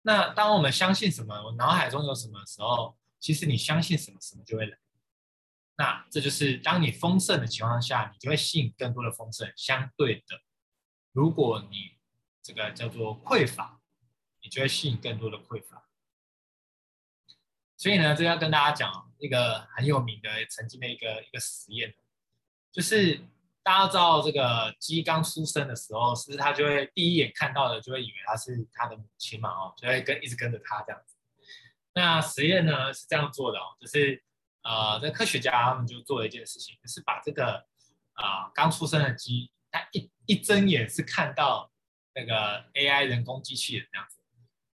[0.03, 4.79] 那当我们相信什么，我脑海中有什么的时候，其实你相信什么，什么就会来。
[5.77, 9.53] 那这就是当你丰盛的情况下，你就会吸引更多的丰盛。
[9.57, 10.41] 相对的，
[11.13, 11.99] 如果你
[12.43, 13.81] 这个叫做匮乏，
[14.43, 15.87] 你就会吸引更多的匮乏。
[17.77, 21.95] 所以呢，这要跟大家讲一个很有名的曾经的一个一个实验，
[22.73, 23.21] 就是。
[23.63, 29.51] 大家知道这个鸡刚出生的时候，是不是它就会第一眼看到的就会以为它是它的母亲嘛？
[29.51, 31.17] 哦，就会跟一直跟着它这样子。
[31.93, 34.23] 那实验呢是这样做的哦，就是
[34.63, 37.67] 呃，这科学家他们就做了一件事情，就是把这个
[38.13, 41.71] 啊、刚出生的鸡，它一一睁眼是看到
[42.15, 44.19] 那个 AI 人工机器人这样子。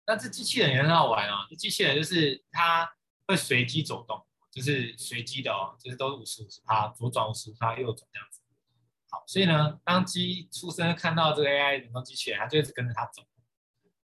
[0.06, 2.88] 那这机器人也很好玩哦，这机器人就是它
[3.26, 8.35] 会随机走动，就是随机的哦，就是都是五十五十趴，左转五十趴，右转这样子。
[9.26, 13.22] 所以呢，当鸡出生看到这个 AI 人工机器人，它就一直跟着它走。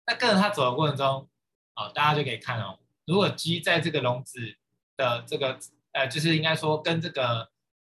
[0.05, 1.29] 那跟着它走的过程中，
[1.73, 4.39] 啊、哦，大家就可以看哦，如果鸡在这个笼子
[4.95, 5.59] 的这个
[5.91, 7.51] 呃，就是应该说跟这个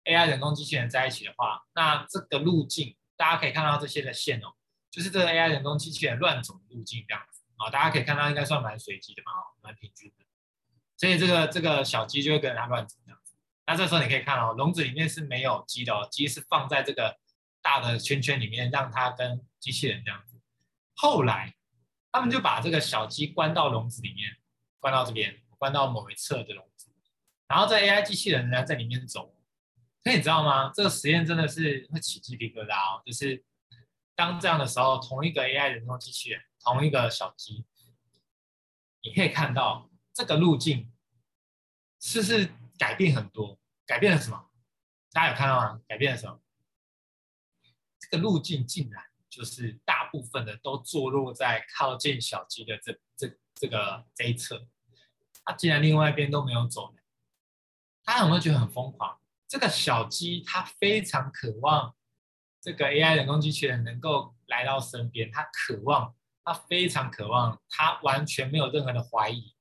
[0.05, 4.55] AI 人工机器人在一起的话，那这个路径大家可以看到这些的线哦，
[4.90, 10.25] 就是这个 AI 人工机器人乱走的路径这样子啊、大家可以看到应该算蛮随机的嘛，蛮平均的，
[10.96, 13.19] 所以这个这个小鸡就会跟着它乱走这样。
[13.70, 17.16] 那这时候你可以看哦，笼子里面是没有鸡的，鸡是放在这个
[17.62, 20.40] 大的圈圈里面，让它跟机器人这样子。
[20.96, 21.54] 后来
[22.11, 24.38] 他们就把这个小鸡关到笼子里面，
[24.80, 26.92] 关到这边，关到某一侧的笼子。
[27.46, 29.37] 然后这 AI 机器人呢，在里面走，
[30.02, 30.72] 所以你知道吗？
[30.74, 33.00] 这个实验真的是会起鸡皮疙瘩哦。
[33.06, 33.44] 就是
[34.16, 37.64] 当这样的时候，同一个 AI 人工机器人，同一个小鸡，
[39.04, 40.90] 你可以看到这个路径
[42.00, 43.60] 是不是改变很多？
[43.90, 44.48] 改变了什么？
[45.11, 45.81] 大家有看到吗？
[45.88, 46.40] 改变了什么？
[47.98, 54.64] 这个路径竟然就是大部分的都坐落在靠近小鸡的这这这个这一侧，
[55.44, 56.94] 它竟然另外一边都没有走。
[58.05, 59.20] 大家有没有觉得很疯狂？
[59.48, 61.96] 这个小鸡它非常渴望
[62.61, 69.57] 这个 AI 人工机器人能够来到身边，它渴望，它非常渴望，它完全没有任何的怀疑，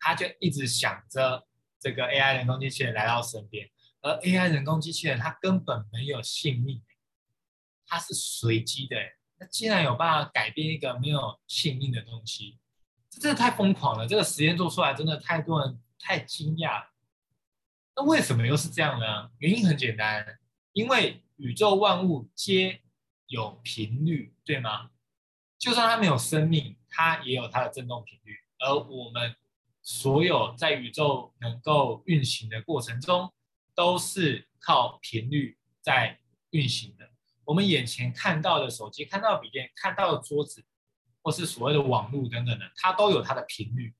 [0.00, 1.46] 它就一直想着
[1.80, 3.68] 这个 AI 人工机器人来到身边，
[4.02, 6.82] 而 AI 人工机器人它根本没有性命，
[7.86, 8.96] 它是随机的，
[9.38, 12.58] 那竟然有办法改变一个没有性命的东西，
[13.08, 14.06] 这真的太疯狂了！
[14.06, 16.86] 这个实验做出来真的太多人太惊讶。
[17.96, 19.30] 那为什么又是这样呢？
[19.38, 20.38] 原因很简单，
[20.72, 22.82] 因为宇宙万物皆
[23.26, 24.90] 有频率，对吗？
[25.58, 28.36] 就算它没有生命，它也有它的振动频率。
[28.58, 29.34] 而我们
[29.82, 33.32] 所有在宇宙能够运行的过程中，
[33.74, 37.10] 都是靠频率在运行的。
[37.44, 40.64] 我们眼前看到的手机、看到笔电、看到的桌子，
[41.22, 43.94] 或是所谓的网络等等的，它都有它的频率。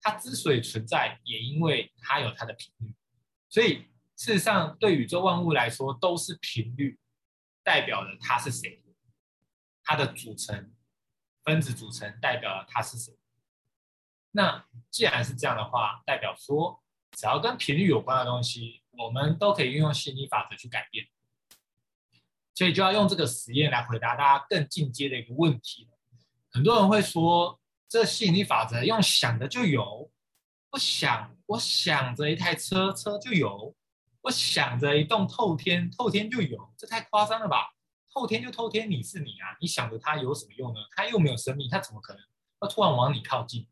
[0.00, 2.94] 它之所以存在，也因为它有它的频率。
[3.48, 3.86] 所以，
[4.16, 6.98] 事实上，对宇宙万物来说，都是频率，
[7.62, 8.82] 代表了它是谁，
[9.84, 10.72] 它的组成
[11.44, 13.16] 分子组成代表了它是谁。
[14.32, 21.06] 那既然是这样的话，代表说，只要跟频率有关的东西，我们都可以运用吸引力法则去改变。
[22.54, 25.88] 所以，就要用这个实验来回答大家更进阶的一个问题。
[26.50, 30.10] 很多人会说，这吸引力法则用想的就有。
[30.70, 33.74] 我想，我想着一台车，车就有；
[34.22, 36.72] 我想着一栋透天，透天就有。
[36.76, 37.74] 这太夸张了吧？
[38.14, 39.56] 透天就透天，你是你啊！
[39.58, 40.80] 你想着它有什么用呢？
[40.94, 42.22] 它又没有生命，它怎么可能
[42.60, 43.66] 要突然往你靠近？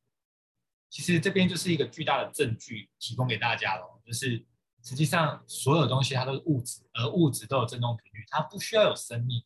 [0.90, 4.44] 其实这边就是一个巨大的证据，提供给大家了，就是
[4.82, 9.44] 实际上所有东西它都是物质，而物质都有振动频率，它不需要有生命。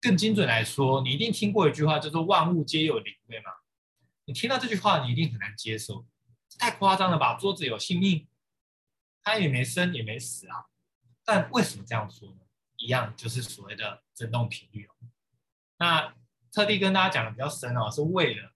[0.00, 3.50] 更精准来说，你一定听过一句话，叫做“万物皆有灵”，对吗？
[4.24, 6.06] 你听到这句话，你一定很难接受。
[6.58, 7.34] 太夸张了吧？
[7.34, 8.26] 桌子有性命，
[9.22, 10.66] 它也没生也没死啊。
[11.24, 12.36] 但为什么这样说呢？
[12.76, 14.94] 一样就是所谓的振动频率哦。
[15.78, 16.14] 那
[16.52, 18.53] 特地跟大家讲的比较深哦，是为了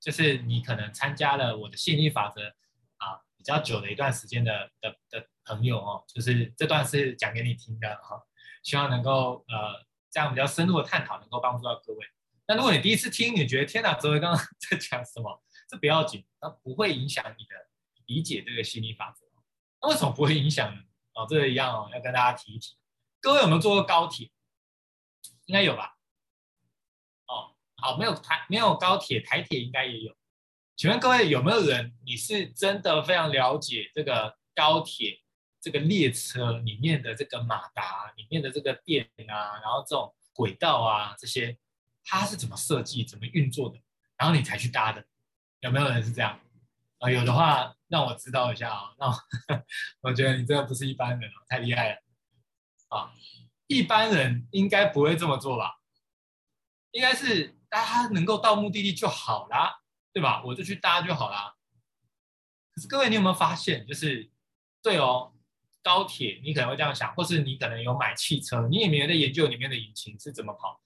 [0.00, 2.48] 就是你可能参加了我的吸引力法则
[2.96, 8.22] 啊比较久的一段时间的的的朋友哦，就是这段是讲给你听的哈，
[8.62, 12.06] 希望能够呃这样比较深入的探讨，能够帮助到各位。
[12.46, 15.42] 那如果你第一次听，你觉得天哪，哲维刚刚 在讲什么？
[15.68, 17.54] 这不要紧，它不会影响你的
[18.06, 19.24] 理解这个吸引力法则。
[19.80, 20.80] 那为什么不会影响呢？
[21.14, 22.76] 哦，这个一样哦，要跟大家提一提。
[23.20, 24.30] 各位有没有坐过高铁？
[25.46, 25.96] 应该有吧？
[27.80, 30.14] 好，没有台没有高铁，台铁应该也有。
[30.76, 35.20] 请问各位有没有人，你是真的非常了解这个高铁
[35.60, 41.58] 这个列车里面的这个马达里面的这个电啊，然后这种轨道啊这些，
[42.04, 43.78] 它是怎么设计、怎么运作的？
[44.16, 45.04] 然后你才去搭的？
[45.60, 46.38] 有没有人是这样
[46.98, 47.10] 啊？
[47.10, 48.94] 有的话，让我知道一下啊。
[48.98, 49.14] 那我，
[50.08, 51.96] 我觉得你真的不是一般人，太厉害了
[52.88, 53.12] 啊！
[53.66, 55.78] 一般人应该不会这么做吧？
[56.92, 59.80] 应该是大家能够到目的地就好啦，
[60.12, 60.42] 对吧？
[60.44, 61.54] 我就去搭就好啦。
[62.74, 64.30] 可是各位，你有没有发现，就是
[64.82, 65.32] 对哦，
[65.82, 70.82] 高铁你可能会这样想，或是你可能有买汽车，你也没有在研究里面的引擎是怎么跑。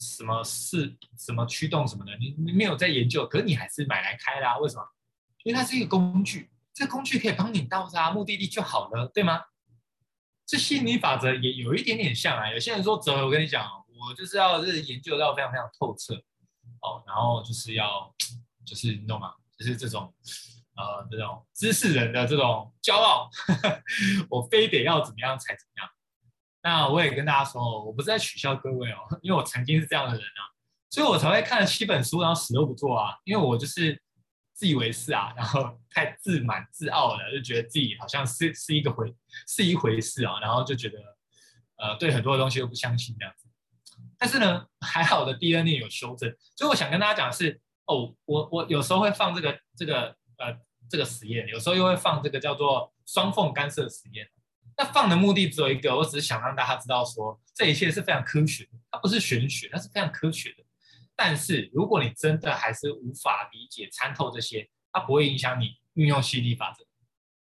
[0.00, 4.58] 什么是什么驱动什么的，你你没有在研究，可是你还是买来开啦。
[4.58, 4.82] 为什么？
[5.44, 9.42] 因为它是一个工具，这工具可以帮你到达目的地就好了，对吗？
[10.46, 12.50] 这吸引力法则也有一点点像啊。
[12.50, 13.66] 有些人说，走，我跟你讲，
[14.08, 16.14] 我就是要是研究到非常非常透彻
[16.80, 18.14] 哦，然后就是要，
[18.64, 19.34] 就是你懂吗？
[19.58, 20.14] 就是这种
[20.76, 23.82] 呃这种知识人的这种骄傲，呵 呵
[24.28, 25.90] 我非得要怎么样才怎么样。
[26.62, 30.42] 那我也跟大家说，我不是在取笑各位哦，因为我曾经是这样的人啊，
[30.90, 34.00] 所以我才会看了七本书，然后死都不做啊，因为我就是。
[34.56, 39.12] 自以为是啊，然后太自满自傲了，就觉得自己好像是是一个回
[39.48, 40.96] 是一回事啊，然后就觉得
[41.76, 43.43] 呃对很多的东西都不相信这样子。
[44.18, 50.56] 但是呢，还好的 DNA 有修正，所以我想跟大家讲的是，哦，我我有时候会放这个这个呃
[50.88, 54.28] 这个实验，有时候又会放这个叫做双缝干涉实验。
[54.76, 60.64] 那放的目的只有一个，我只是想让大家知道说，这一切是非常科学，它不是玄学，它是非常科学的。
[61.14, 66.84] 但是，如果你真的还是无法理解参透这些，它不会影响你运用吸引力法则，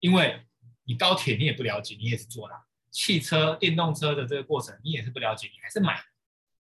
[0.02, 0.42] 因为
[0.84, 6.04] 你高铁你也不了解，你也是坐啦，汽车、电动车的这个过程你也是不了解，你还是买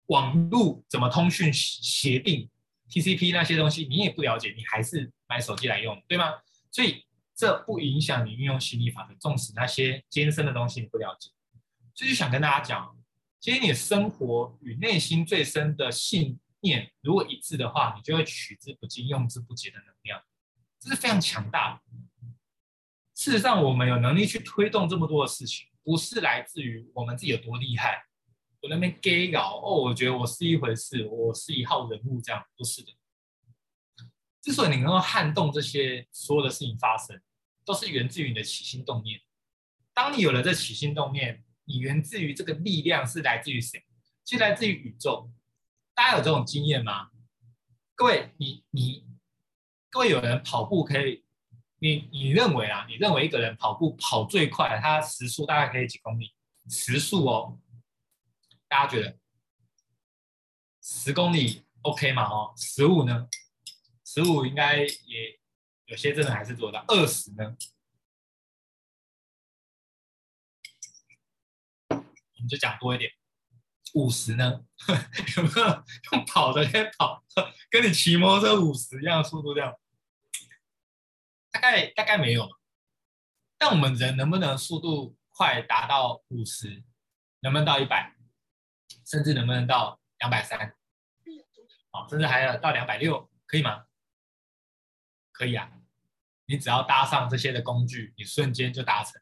[0.07, 2.49] 网路怎么通讯协定
[2.89, 6.33] TCP 那些东西你也不了解，你还是买手机来用，对吗？
[6.71, 11.29] 所以这不影响你运用心理法则，纵使那些艰深的东西你不了解，
[11.93, 12.97] 所以就想跟大家讲，
[13.39, 16.39] 其实你的生活与内心最深的信。
[16.61, 20.19] 念如果一致的话，你就会取之不尽、用之不竭的能量，
[20.79, 21.81] 这是非常强大的。
[23.13, 28.03] 事实上，我们有能力去推动这么多的事情，不是来自于我们自己有多厉害，
[28.65, 32.91] 我那边 gay 搞哦，我觉得我是一回事，我是一号人物，这样不是的。
[34.41, 37.21] 之所以你能够撼动这些所有的事情发生，
[37.63, 39.21] 都是源自于你的起心动念。
[39.93, 43.85] 当你有了这起心动念，你源自于这个力量是来自于谁？
[44.25, 45.31] 是来自于宇宙。
[45.93, 47.11] 大家有这种经验吗？
[47.93, 49.05] 各位，你你，
[49.91, 51.23] 各位有人跑步可以，
[51.77, 52.87] 你你认为啊？
[52.89, 56.33] 你认为一个人跑步跑最快，他时速大概可以几公里？
[56.67, 57.59] 时速哦，
[58.75, 59.17] 大家觉得
[60.81, 62.23] 十公里 OK 吗？
[62.27, 63.29] 哦，十五呢？
[64.03, 65.39] 十五应该也
[65.85, 66.83] 有些真的还是做到。
[66.89, 67.55] 二十呢？
[71.87, 71.95] 我
[72.39, 73.13] 们就讲多一点。
[73.93, 74.65] 五十呢？
[75.37, 77.23] 有没有用跑的在跑，
[77.71, 79.73] 跟你骑摩托车五十一样的速度这样？
[81.49, 82.49] 大概大概没有。
[83.57, 86.83] 但我们人能不能速度快达到五十？
[87.39, 88.14] 能不能到一百？
[89.05, 90.59] 甚至能不能到两百三？
[91.91, 93.85] 啊，甚至还要到两百六，可以吗？
[95.31, 95.71] 可以啊。
[96.47, 99.21] 你只要搭上这些的工具，你瞬间就达成。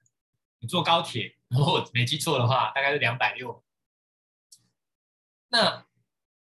[0.60, 3.64] 你坐高铁，如果我没记错的话，大概是两百六。
[5.50, 5.86] 那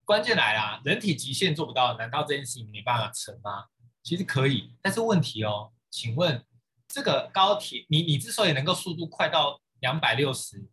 [0.05, 3.68] 关键来了，人体极限做不到，难道这件事情没办法成吗？
[4.03, 6.44] 其实可以，但是问题哦，请问
[6.87, 10.68] 这个高铁，你你之所以能够速度快到两百六十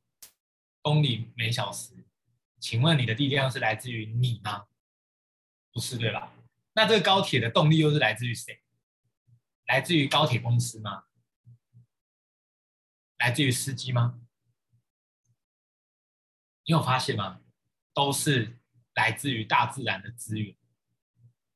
[0.81, 1.94] 公里每小时，
[2.65, 4.65] 请问你的力量是来自于你吗？
[5.71, 6.33] 不是对吧？
[6.73, 8.59] 那这个高铁的动力又是来自于谁？
[9.67, 11.03] 来自于高铁公司吗？
[13.19, 14.19] 来自于司机吗？
[16.63, 17.39] 你有发现吗？
[17.93, 18.57] 都是
[18.95, 20.57] 来自于大自然的资源，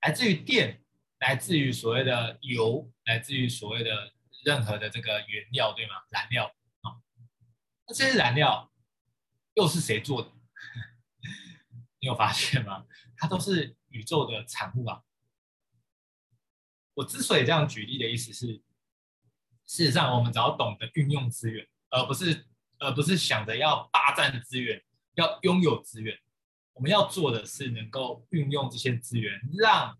[0.01, 0.83] 来自于电，
[1.17, 4.13] 来自于所谓的油，来自于所谓的
[4.45, 5.95] 任何的这个原料，对吗？
[6.11, 6.45] 燃料
[6.81, 7.01] 啊，
[7.87, 8.71] 那这些燃料
[9.55, 10.31] 又是谁做的？
[11.99, 12.85] 你有发现吗？
[13.17, 15.01] 它都是宇宙的产物啊！
[16.93, 18.61] 我之所以这样举例的意思是，
[19.65, 24.83] 事实上我们只要懂得运用资源，而不是而不是想着要霸占资源，
[25.15, 26.17] 要拥有资源。
[26.73, 29.97] 我们要做的是能够运用这些资源，让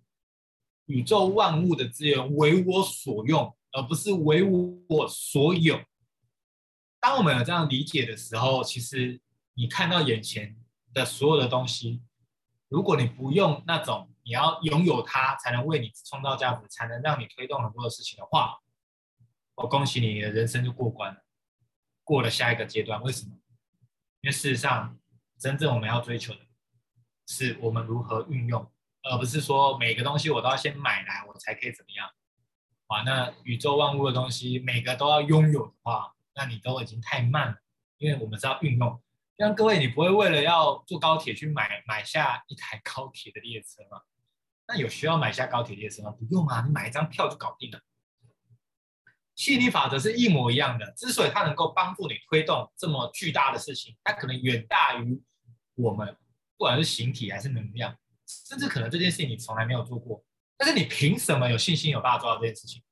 [0.86, 5.84] 宇宙万物的资源为我所用，而不是为我所有。
[7.02, 9.20] 当我们有这样理解的时候，其实
[9.56, 10.58] 你看到眼前
[10.94, 12.02] 的所有的东西，
[12.68, 18.60] 如果你不用那种你要拥有它才能为你创造价值，才能让你推动很多的事情的话，
[19.56, 21.22] 我恭喜你，你的人生就过关了，
[22.04, 23.02] 过了下一个阶段。
[23.02, 23.36] 为什么？
[24.22, 24.98] 因为事实上，
[25.40, 26.40] 真正我们要追求的。
[27.32, 28.72] 是我们如何运用，
[29.04, 32.10] 而不是说每个东西我都要先买来，我才可以怎么样。
[32.88, 37.58] 啊，那宇宙万物的东西每个都要拥有的话，那你都已经太慢了。
[38.00, 39.00] 因为我们是要运用，
[39.40, 44.02] 像各位，你不会为了要坐高铁去买买下一台高铁的列车吗？
[44.68, 46.12] 那有需要买下高铁列车吗？
[46.12, 47.80] 不用啊，你买一张票就搞定了。
[49.36, 55.24] 吸引力法则是一模一样的，之所以它能够帮助你推动这么巨大的事情，它可能远大于
[55.76, 56.18] 我们。
[56.58, 60.22] 不管是形体还是能量，甚至可能这件事情你从来没有做过，
[60.58, 62.84] 但是你凭什么有信心有办法做到这件事情？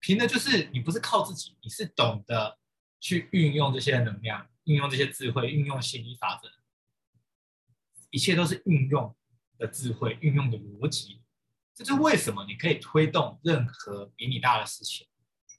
[0.00, 2.58] 凭的就是你不是靠自己，你是懂得
[2.98, 6.48] 去运用这些能量，运用这些智慧，运用吸引力法则，
[8.10, 9.14] 一切都是运用
[9.58, 11.22] 的智慧，运用的逻辑。
[11.74, 15.06] 这是为什么你可以推动任何比你大的事情，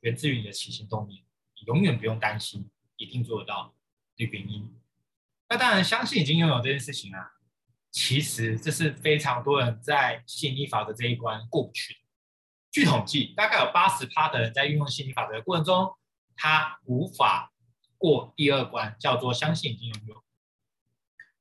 [0.01, 1.23] 源自于你的起心动念，
[1.55, 3.75] 你永远不用担心，一定做得到
[4.15, 4.73] 的原因。
[5.49, 7.33] 那当然，相信已经拥有这件事情啊，
[7.91, 11.99] 其实这是非常多人在吸引力法则这一关过不去的。
[12.71, 15.95] 据统计，大概有八十趴的人在运用吸引力法则的过程中，
[16.35, 17.52] 他无法
[18.03, 20.25] 过第二关，叫做相信已经拥有。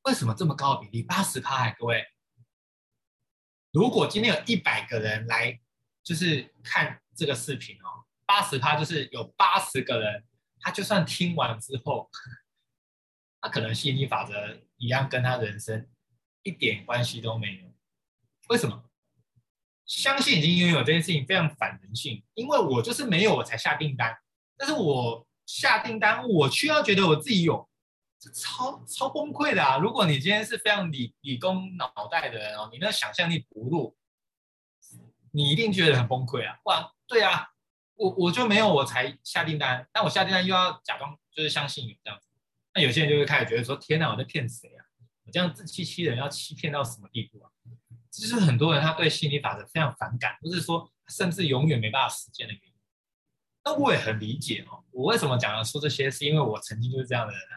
[0.02, 1.02] 为什么这么高的比例？
[1.02, 2.06] 八十趴，各位。
[3.72, 5.60] 如果今天有一百个人来，
[6.04, 10.24] 就是看这个视频哦，八十趴就是有八十个人，
[10.60, 12.08] 他就算听完之后，
[13.42, 15.88] 他可能吸引力法则一样跟他人生
[16.44, 17.72] 一点关系都没有。
[18.50, 18.84] 为什么？
[19.84, 24.16] 相信已经拥有这件事情非常反人性，因为我就是没有我才下订单，
[24.56, 27.68] 但是我下订单，我需要觉得我自己有。
[28.32, 29.78] 超超崩溃的啊！
[29.78, 33.96] 如果你今天是非常理理工脑袋的人哦，你那想象力不弱，
[35.32, 36.56] 你一定觉得很崩溃啊！
[36.66, 37.48] 哇，对啊，
[37.96, 42.28] 我我就没有我才下订单，但我下订单又要假装就是相信有这样子，
[42.74, 44.86] 那有些人就会开始觉得说：天哪，我在骗谁啊？
[45.24, 47.50] 我这样自欺欺人，要欺骗到什么地步啊？
[48.08, 52.71] 这就是很多人他对心理法则非常反感，不是说甚至永远没办法实践的原因。
[53.64, 57.56] 那我也很理解哦，我为什么讲要说这些，是因为我曾经就是这样的人啊。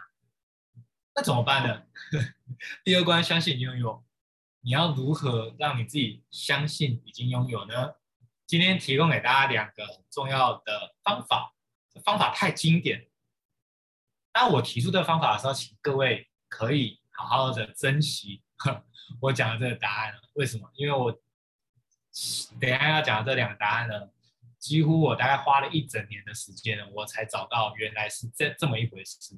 [1.15, 1.83] 那怎么办呢？
[2.83, 4.03] 第二关，相信拥有，
[4.61, 7.95] 你要如何让你自己相信已经拥有呢？
[8.45, 11.55] 今天提供给大家两个很重要的方法，
[12.03, 13.07] 方法太经典。
[14.31, 18.43] 当我提出这方法的时候，请各位可以好好的珍惜
[19.21, 20.13] 我讲的这个答案。
[20.33, 20.69] 为什么？
[20.75, 21.11] 因为我
[22.59, 24.09] 等一下要讲的这两个答案呢，
[24.65, 29.37] 几乎我大概花了一整年的时间，我才找到原来是这这么一回事。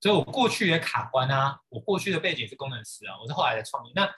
[0.00, 3.92] 所以我过去也卡关啊，我过去的背景是工程师啊，我是后来的创业。
[3.94, 4.10] 那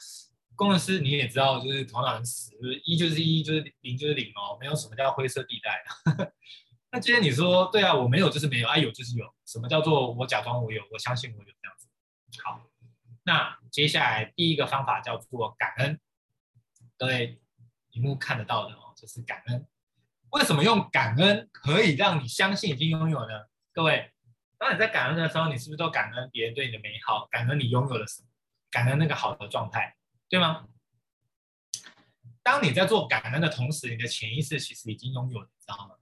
[0.55, 5.83] 工程师你也知道，就是头脑很死，就是一就是一，就是零就是零哦，没有什么叫灰色地带。
[6.93, 11.89] 那今天你说对啊，我没有就是没有，啊有就是有，什么叫做我假装我有，我相信我有这样子。
[12.45, 12.62] 好，
[13.24, 15.99] 那接下来第一个方法叫做感恩，
[16.97, 17.41] 各位
[17.91, 19.66] 荧幕看得到的哦，就是感恩。
[20.31, 23.47] 为什么用感恩可以让你相信已经拥有呢？
[23.72, 24.12] 各位。
[24.59, 28.28] 当你在感恩的时候，你是不是都感恩别人对你的美好，感恩你拥有了什么，
[28.70, 29.97] 感恩那个好的状态，
[30.28, 30.68] 对吗？
[32.43, 35.95] 当你在做感恩的同时，你的潜意识其实已经拥有了，你知道吗？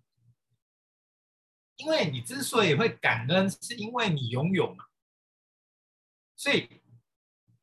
[1.76, 4.87] 因为你之所以会感恩，是因为你拥有嘛。
[6.35, 6.83] 所以，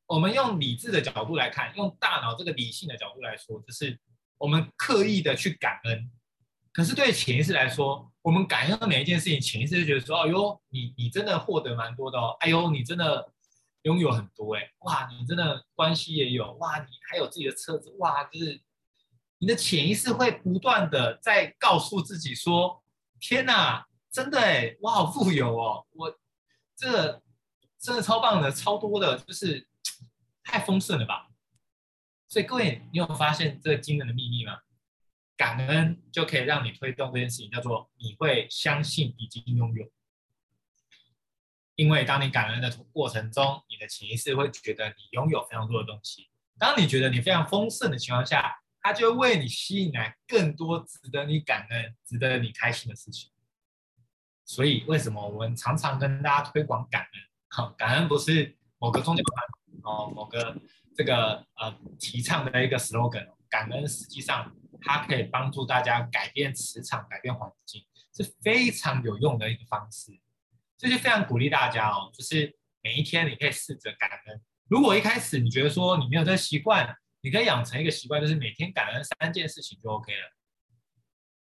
[0.05, 3.99] 我们用理智的角度来看，用大脑这个理性的角度来说，就是
[4.37, 6.09] 我们刻意的去感恩。
[6.75, 13.31] 可是对潜意识来说，我们感恩的每一件事情，潜意识就觉得说：“哎呦，你你真的获得蛮多的哦，哎呦，你真的
[13.83, 18.61] 拥有很多哎，哇，你真的关系也有，哇，你还有自己的车子，哇，就是
[19.37, 22.83] 你的潜意识会不断的在告诉自己说：
[23.21, 26.13] 天哪，真的哎，我好富有哦，我
[26.75, 27.23] 这个
[27.79, 29.65] 真的超棒的，超多的，就是
[30.43, 31.29] 太丰盛了吧？
[32.27, 34.59] 所以各位，你有发现这个惊人的秘密吗？”
[35.37, 39.91] 感恩就可以让你推动这件事情，叫做你会相信已经拥有。
[41.75, 46.29] 因为当你感恩的过程中，你的潜意识会觉得你拥有非常多的东西。
[46.57, 53.29] 当你觉得你非常丰盛的情况下，它就会为你吸引来更多值得你感恩、值得你开心的事情。
[54.45, 57.21] 所以，为什么我们常常跟大家推广感恩？
[57.49, 60.55] 好， 感恩不是某个宗教团哦，某个
[60.95, 63.27] 这个呃提倡的一个 slogan。
[63.49, 64.55] 感恩实际上。
[64.85, 67.83] 它可以帮助大家改变磁场、改变环境，
[68.15, 70.11] 是非常有用的一个方式。
[70.77, 74.41] 这就非常鼓励大家哦，就是每一天你可以试着感恩。
[74.67, 80.27] 如果一开始你觉得说你没有这个习惯，你可以养成一个习惯，就是每天感恩三件事情就 OK 了。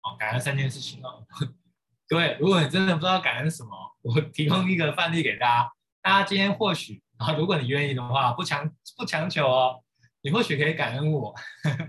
[0.03, 1.25] 哦，感恩三件事情哦。
[2.07, 3.69] 各位，如果你真的不知道感恩什么，
[4.01, 5.71] 我提供一个范例给大家。
[6.01, 9.83] 大家今天或许啊，如果你愿意的话，不强不强求哦。
[10.23, 11.33] 你或许可以感恩我，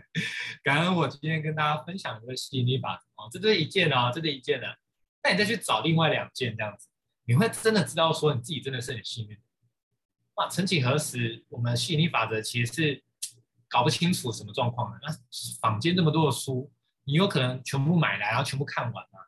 [0.64, 4.66] 感恩我今天跟大家分享的吸引力法则哦，这是一件哦，这是一件的。
[5.22, 6.88] 那你再去找另外两件这样子，
[7.26, 9.38] 你会真的知道说你自己真的是很幸运。
[10.36, 13.04] 哇，曾几何时，我们吸引力法则其实是
[13.68, 14.98] 搞不清楚什么状况的。
[15.02, 15.14] 那
[15.60, 16.72] 坊间这么多的书，
[17.04, 19.20] 你有可能全部买来，然后全部看完吗？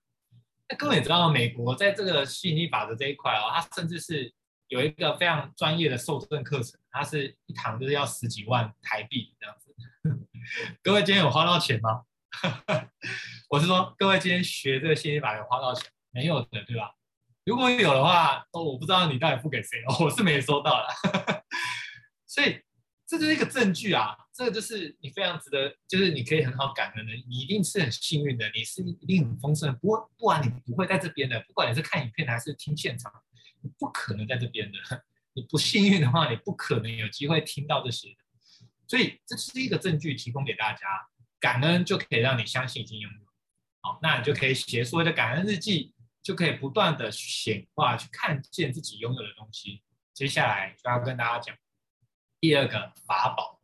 [0.71, 4.33] 那各位也知道，美国在这个吸引力法则这一块哦，它甚至是。
[4.75, 9.73] 有一个非常专业的受证课程，它是一堂就是要十几万台币这样子。
[10.83, 12.03] 各位今天有花到钱吗？
[13.49, 16.93] 我是说，各位今天学这个吸引力法有花到钱没有的，对吧？
[17.45, 21.45] 如果有的话，哦，我不知道你到底付给谁哦，我是没收到的。
[22.27, 22.61] 所以
[23.07, 31.39] 这就是一个证据啊，这个就是你非常值得，就是你可以很好感恩的，你一定是很幸运的，你是一定很丰盛，不会，不然你不会在这边的。
[31.47, 33.13] 不管你是看影片还是听现场，
[33.79, 34.79] 不可能在这边的。
[35.35, 38.17] 你不幸运的话，你不可能有机会听到这些的。
[38.87, 40.81] 所以这是一个证据，提供给大家，
[41.41, 43.27] 感恩就可以让你相信已经拥有。
[43.81, 45.93] 好，那你就可以写所谓的感恩日记。
[46.25, 49.83] 就可以不断的显化，去看见自己拥有的东西。
[50.15, 51.55] 接下来就要跟大家讲
[52.41, 53.61] 第二个法宝。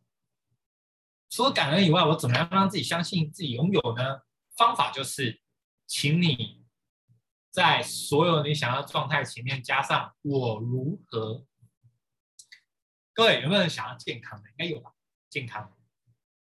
[1.30, 4.20] 除了感恩以外，我怎么样让自己相信自己拥有呢？
[4.58, 5.40] 方法就是，
[5.86, 6.59] 请你
[7.50, 11.44] 在所有你想要状态前面加上“我如何”。
[13.12, 14.48] 各位有没有人想要健康的？
[14.50, 14.92] 应该有吧？
[15.28, 15.76] 健康。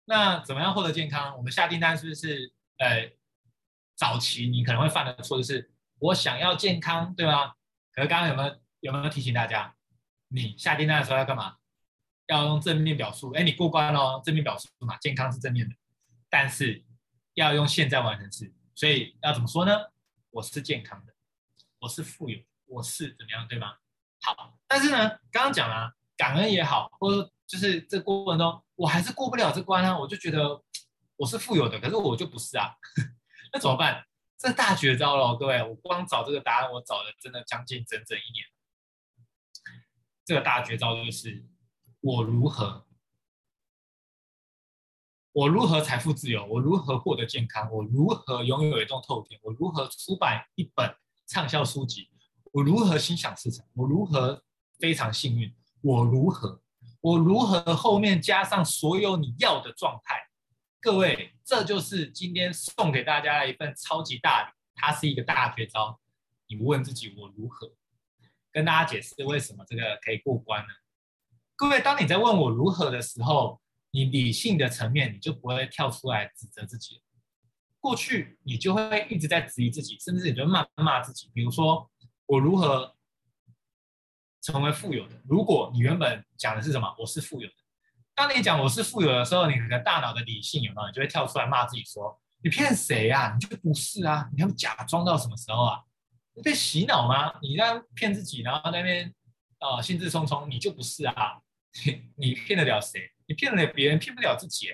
[0.07, 1.37] 那怎么样获得健康？
[1.37, 2.53] 我们下订单是不是？
[2.79, 3.13] 呃，
[3.97, 5.73] 早期你可能会犯的错就是。
[6.01, 7.55] 我想要健康，对吗？
[7.93, 9.75] 可是刚刚有没有有没有提醒大家，
[10.29, 11.57] 你下订单的时候要干嘛？
[12.27, 13.31] 要用正面表述。
[13.33, 15.75] 哎，你过关了，正面表述嘛，健康是正面的，
[16.29, 16.85] 但是
[17.35, 18.53] 要用现在完成式。
[18.75, 19.73] 所以要怎么说呢？
[20.35, 21.15] 我是健康的，
[21.79, 23.77] 我是富有，我是怎么样，对吗？
[24.21, 30.61] 好，但是呢，刚刚讲了，感恩也好，或者就是这过程中，我还是过不了这关啊，我就觉得
[31.15, 32.75] 我是富有的，可是我就不是啊，
[33.55, 34.05] 那怎么办？
[34.37, 35.63] 这大绝招了，各位！
[35.63, 38.45] 我光找这个答案，我找了真的将近整整一年。
[40.25, 41.47] 这个大绝招就是
[42.01, 42.89] 我如何，
[45.35, 50.95] 我如何财富自由，我如何获得健康，我如何拥有一栋透天，我如何出版一本
[51.27, 52.09] 畅销书籍，
[52.53, 54.41] 我如何心想事成，我如何
[54.79, 56.63] 非常幸运，我如何，
[57.01, 60.15] 我如何后面加上所有你要的状态。
[60.81, 65.99] 各位，这就是今天送给大家的一份超级大礼，它是一个大绝招。
[66.47, 67.73] 你问自己，我如何
[68.53, 70.69] 跟大家解释为什么这个可以过关呢？
[71.57, 73.61] 各位，当你在问我如何的时候，
[73.95, 77.01] 你理性的层面你就不会跳出来指责自己。
[77.79, 81.31] 过去你就会一直在质疑自己，甚至你就骂骂自己。
[81.33, 81.89] 比如说，
[82.27, 82.97] 我如何
[84.43, 85.23] 成为富有的？
[85.29, 86.93] 如果你原本讲的是什么？
[86.99, 87.55] 我是富有的。
[88.17, 90.89] 当你讲我是富有的时候，你的大脑的理性有没有？
[90.89, 93.33] 你就会跳出来骂自己说：“你骗谁呀？
[93.33, 94.29] 你就不是啊！
[94.35, 95.79] 你要假装到什么时候啊？
[96.35, 97.33] 你被洗脑吗？
[97.41, 99.15] 你在骗自己，然后那边
[99.61, 101.41] 啊、兴致冲冲，你就不是啊！
[102.19, 103.14] 你骗得了谁？
[103.27, 104.69] 你骗了别人，骗不了自己。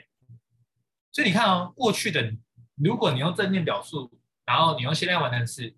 [1.13, 2.39] 所以你看哦，过去的你，
[2.77, 4.11] 如果你用正面表述，
[4.45, 5.77] 然后你用现在完成式，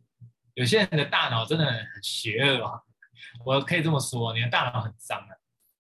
[0.55, 2.83] 有些人的大脑真的很邪恶啊！
[3.45, 5.33] 我可以这么说，你的大脑很脏啊，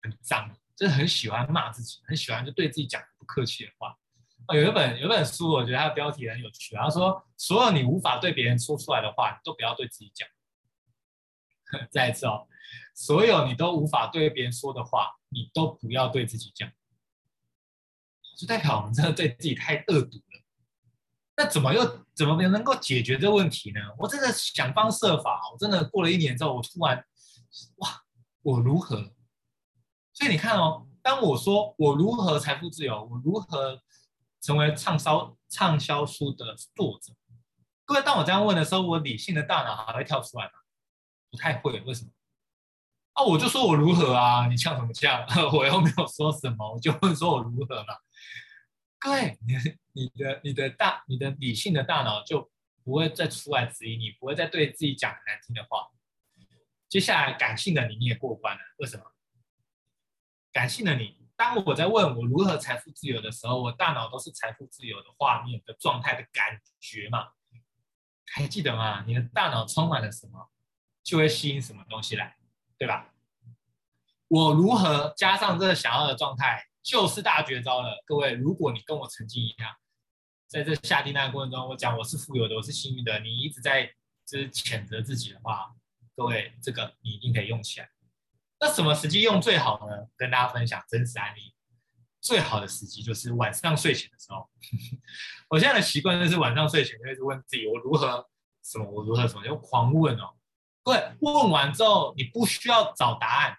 [0.03, 0.57] 很脏。
[0.77, 3.95] 就是很喜欢骂自己，很喜欢就对自己讲不客气的话。
[4.47, 6.75] 哦，有一本有本书，我觉得它的标题很有趣。
[6.75, 10.27] 他说：“所有你无法对别人说出来的话，都不要对自己讲。
[11.93, 12.49] ”再一次哦，
[12.95, 16.73] 所有你都无法对别人说的话，你都不要对自己讲。
[18.41, 20.41] 就代表我们真的对自己太恶毒了。
[21.37, 23.81] 那怎么又怎么能够解决这个问题呢？
[23.99, 27.05] 我真的想方设法，我真的过了一年之后，我突然，
[27.77, 28.03] 哇，
[28.41, 28.97] 我如何？
[30.15, 33.83] 所以你看哦，当我说我如何财富自由，我如何
[34.41, 37.13] 成为畅销畅销书的作者，
[37.85, 40.53] 各位，当我这样问的时候，我理性的大脑还会跳出来吗？
[41.31, 42.11] 不太会，为什么？
[43.15, 45.27] 啊，我就说我如何啊，你呛什么呛？
[45.53, 47.95] 我又没有说什么，我就问说我如何嘛。
[49.03, 49.55] 对，你
[49.93, 52.51] 你的你的大你的理性的大脑就
[52.85, 55.89] 不会再出来质疑你，不会再对自己讲难听的话。
[56.89, 59.05] 接下来感性的你你也过关了，为什么？
[60.53, 67.29] 感性的你，当我在问我如何财富自由的时候，我大脑都是财富自由的画面的状态的感觉嘛？
[68.27, 69.05] 还记得吗？
[69.07, 70.51] 你的大脑充满了什么，
[71.03, 72.37] 就会吸引什么东西来，
[72.77, 73.15] 对吧？
[74.27, 78.03] 我如何加上这个想要的状态，就是大绝招了。
[78.07, 79.75] 各位，如果你跟我曾经一样，
[80.47, 83.87] 在这下订单的过程中，我讲我是富有的，我是幸运的，你一直在
[84.27, 85.73] 就是谴责自己的话，
[86.17, 87.89] 各位，这个你一定可以用起来。
[88.59, 90.09] 那什么时机用最好呢？
[90.17, 91.55] 跟大家分享真实案例。
[92.21, 94.51] 最好的时机就是晚上睡前的时候。
[95.49, 98.29] 我现在的习惯就是晚上睡前就是问自己：我如何
[98.63, 98.85] 什么？
[98.91, 99.43] 我如何什么？
[99.45, 100.35] 就狂问哦。
[100.83, 103.57] 各位问完之后，你不需要找答案。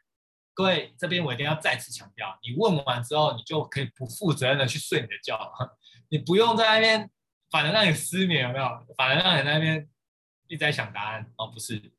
[0.54, 5.78] 各位这边我一定要再次强调：你问完之后，你就可以不负责任的去睡你的觉了。
[6.10, 7.10] 你不用在那边，
[7.49, 8.66] 反而让你失眠，有没有？
[8.95, 9.89] 反而让你在那边
[10.47, 11.91] 一直在想答案哦，不是。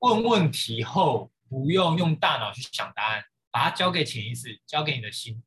[0.00, 1.30] 问问题后。
[1.48, 5.40] 不用用大脑去想答案，把它交给潜意识，交给你的心。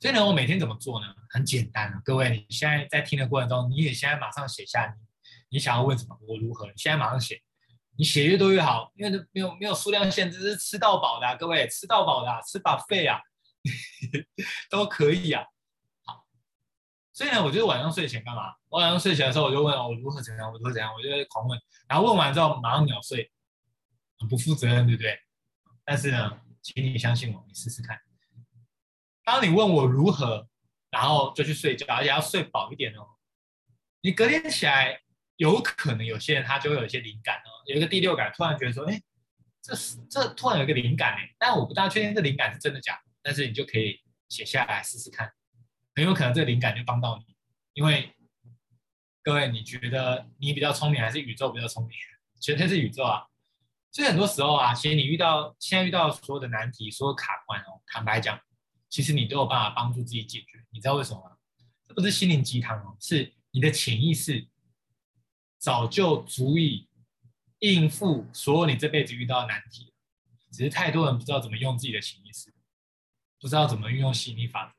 [0.00, 1.06] 所以呢，我每天怎么做呢？
[1.28, 5.04] 很简单，各位，你现在在听的过程中，你也现在马上写下你
[5.50, 6.64] 你想要问什么，我如何？
[6.66, 7.42] 你现在马上写，
[8.00, 13.20] 你写越多越好，因为没有没有数量限制，是吃到饱的，各位，吃到饱的，吃 buffet 啊，
[14.70, 15.44] 都可以啊。
[16.06, 16.24] 好，
[17.12, 18.54] 所以呢，我就晚上睡前干嘛？
[18.70, 23.30] 我晚上睡前的时候，我就问我如何怎样，我如何怎样，我就狂问，然后问完之后马上秒睡，
[24.18, 25.20] 很不负责任，对不对？
[25.84, 28.00] 但是呢，请你相信我，你试试看。
[29.22, 30.48] 当你问我如何，
[30.88, 33.06] 然后就去睡觉，而且要睡饱一点哦。
[34.00, 35.02] 你隔天起来，
[35.40, 39.00] 有可能有些人他就会有一些灵感哦，有一个第六感，突然觉得说，哎，
[39.62, 45.32] 这是这突然有一个灵感哎，但我不大确定这灵感是真的假的，但是你就可以写下来试试看，
[45.94, 47.34] 很有可能这个灵感就帮到你。
[47.72, 48.14] 因为
[49.22, 51.96] 各位，你觉得你比较聪明还是宇宙比较聪明？
[52.38, 53.24] 绝对是宇宙啊！
[53.90, 58.38] 所以很多时候啊，其实你遇到现在遇到所有的难题，所有卡关哦，坦白讲。
[58.90, 61.36] 其实你都有办法帮助自己解决，你知道为什么吗？
[61.88, 64.46] 这不是心灵鸡汤哦，是你的潜意识
[65.60, 66.88] 早就足以
[67.58, 69.92] 应付所有你这辈子遇到的难题，
[70.50, 72.52] 只是太多人不知道怎么用自己的潜意识，
[73.38, 74.74] 不知道怎么运用吸引力法则。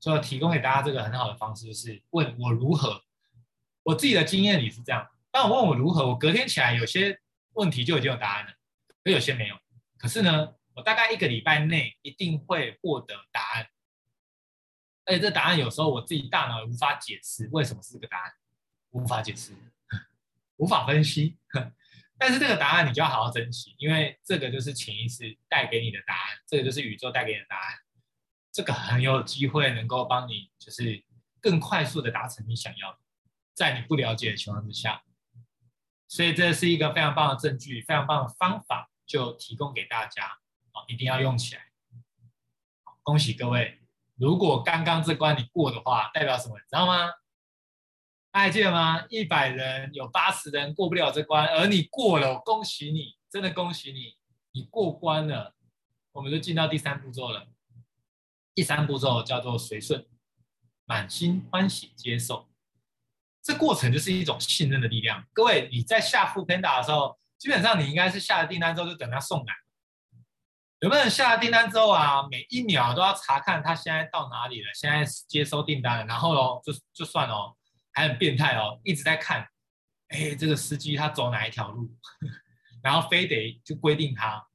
[0.00, 3.02] 所以提供给大家这个很好的方式，就是问我如何。
[3.82, 7.20] 我自己的经验里是这样，当我问我如何，我隔天起来有些
[7.52, 8.52] 问题就已经有答案了，
[9.04, 9.56] 而有些没有。
[9.98, 13.68] 可是呢，我大概一个礼拜内一定会获得答案，
[15.04, 18.32] 而且这答案有时候我自己大脑也无法解释为什么是这个答案，
[18.90, 19.52] 无法解释，
[20.56, 21.38] 无法分析。
[22.18, 27.74] 但是这个答案你就要好好珍惜，因为这个就是潜意识带给你的答案，这个就是宇宙带给你的答案，
[28.52, 31.04] 这个很有机会能够帮你，就是
[31.40, 32.98] 更快速的达成你想要的，
[33.54, 35.02] 在你不了解的情况之下。
[36.08, 40.38] 所以这是一个非常棒的证据，非常棒的方法，就提供给大家。
[40.88, 41.62] 一定要用起来！
[43.02, 43.80] 恭喜各位！
[44.14, 46.54] 如果刚刚这关你过的话，代表什么？
[46.54, 47.10] 你知道吗？
[48.40, 49.06] 还记得吗？
[49.08, 53.16] 一百人有八十人过不了这关，而你过了，恭喜你！
[53.30, 54.16] 真的恭喜你！
[54.52, 55.54] 你过关了，
[56.12, 57.48] 我们就进到第三步骤了。
[58.54, 60.06] 第三步骤叫做随顺，
[60.84, 62.48] 满心欢喜接受。
[63.42, 65.26] 这过程就是一种信任的力量。
[65.32, 69.54] 各位，你在下 f o o Panda 的时候，基本上你应该是下了订单之后就等他送来。
[70.80, 77.56] 有没有人下了订单之后啊，每一秒都要查看他现在到哪里了，现在接收订单了，然后喽，就就算哦，
[77.96, 79.48] 还很变态哦，一直在看，
[80.08, 81.90] 哎，这个司机他走哪一条路，
[82.84, 84.46] 然后非得就规定他，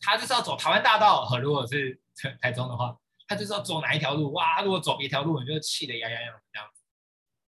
[0.00, 2.00] 他就是要走台湾大道，和 如果是
[2.40, 6.82] 台中的话，他就是要走哪一条路，哇，如果走别条路，你就气得牙痒痒这样子，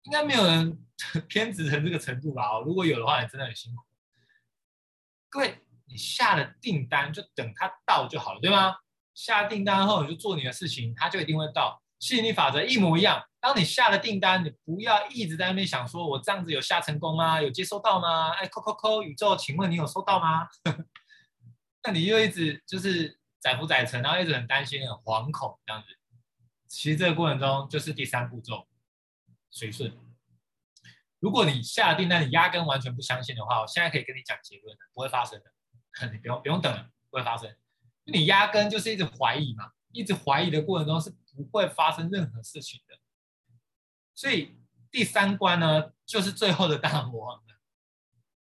[0.05, 0.82] 应该没有人
[1.28, 2.49] 偏执成这个程度吧？
[2.49, 3.82] 哦，如果有的话，你真的很辛苦，
[5.28, 5.59] 各位。
[5.89, 8.74] 你下了订单就等它到就好了，对吗？
[9.14, 11.80] 下订单后你就做你的事情，它就一定会到。
[12.01, 13.22] 吸引力法则一模一样。
[13.47, 17.40] 当你下了订单，你不要一直在那边想说，我这样子有下成功吗？
[17.40, 18.30] 有接收到吗？
[18.30, 20.49] 哎，扣扣扣，宇宙，请问你有收到吗？
[21.84, 25.97] 那你又一直就是载浮载沉，然后一直很担心、很惶恐这样子。
[26.66, 28.66] 其实这个过程中就是第三步骤，
[29.53, 29.97] 随顺。
[31.20, 35.53] 如果你下了订单，你压根完全不相信的话，我现在可以跟你讲结论的，不会发生的。
[36.11, 37.55] 你不用不用等了，不会发生。
[38.07, 42.99] 你压根就是一直怀疑嘛，一直怀疑的过程中是不会发生任何事情的。
[44.17, 44.59] 所以
[44.91, 47.41] 第三关呢，就是最后的大魔王。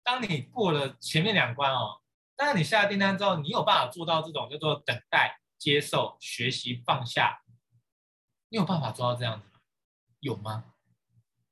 [0.01, 2.01] 当你过了前面两关哦，
[2.35, 7.41] 当你下了订单之后，你有办法做到这种叫做等待、接受、学习、放下，
[8.49, 9.59] 你有办法做到这样子吗？
[10.19, 10.73] 有吗？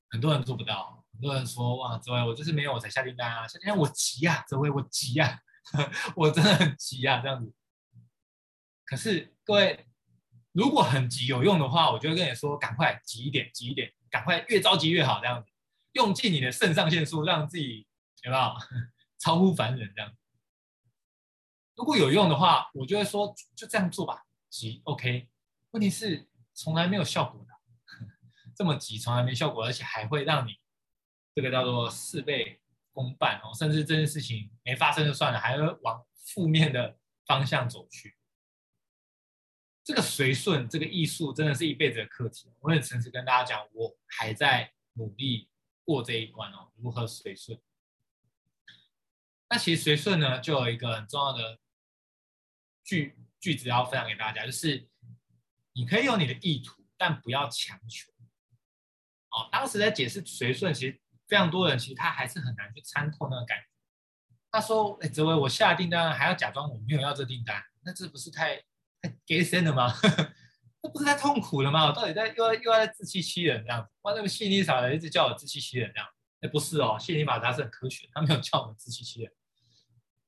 [0.10, 1.04] 很多人做不到。
[1.12, 5.40] 很多人说哇，这位我就是没有我才下订单啊，下订单我急啊，这位我急啊。
[6.16, 7.54] 我真的很急啊，这样子。
[8.86, 9.88] 可是各位，
[10.52, 15.50] 如果很急有用的话，我就会跟你说，赶快急一点，急一点，赶快越着急越好，这样子，
[15.94, 17.88] 用尽你的肾上腺素，让自己
[18.22, 18.54] 有没有
[19.18, 20.16] 超乎凡人这样。
[21.76, 25.28] 如果有用的话，我就会说就这样做吧，急 OK。
[25.72, 27.52] 问题是从来没有效果的，
[28.56, 30.60] 这么急从来没效果，而且还会让你
[31.34, 32.62] 这个叫做事倍
[32.92, 38.16] 功半哦，甚至这件事情没发生就算了，还会往负面的方向走去。
[39.84, 42.52] 这个随顺，这个艺术，真的是一辈子的课题。
[42.60, 45.50] 我很诚实跟大家讲，我还在努力
[45.84, 47.60] 过这一关哦，如何随顺。
[49.50, 51.60] 那其实随顺呢，就有一个很重要的
[52.84, 54.90] 句句子要分享给大家，就是
[55.74, 58.12] 你可以有你的意图，但不要强求。
[59.32, 61.00] 哦，当时在解释随顺，其实。
[61.26, 63.66] 非常多人其实他还是很难去参透那个感觉。
[64.52, 68.62] 他说：“哎，这位我下订单还要假装我没有要这订单，那这不是太
[69.26, 69.94] 给神了吗？
[70.82, 71.92] 那不是太痛苦了吗？
[71.92, 73.90] 到底在又要又要自欺欺人这样子？
[74.02, 76.08] 哇，那个吸引力法则一直叫我自欺欺人这样，
[76.42, 79.32] 哎，不是哦，吸引力法则它是很科学，他没有叫我们自欺欺人，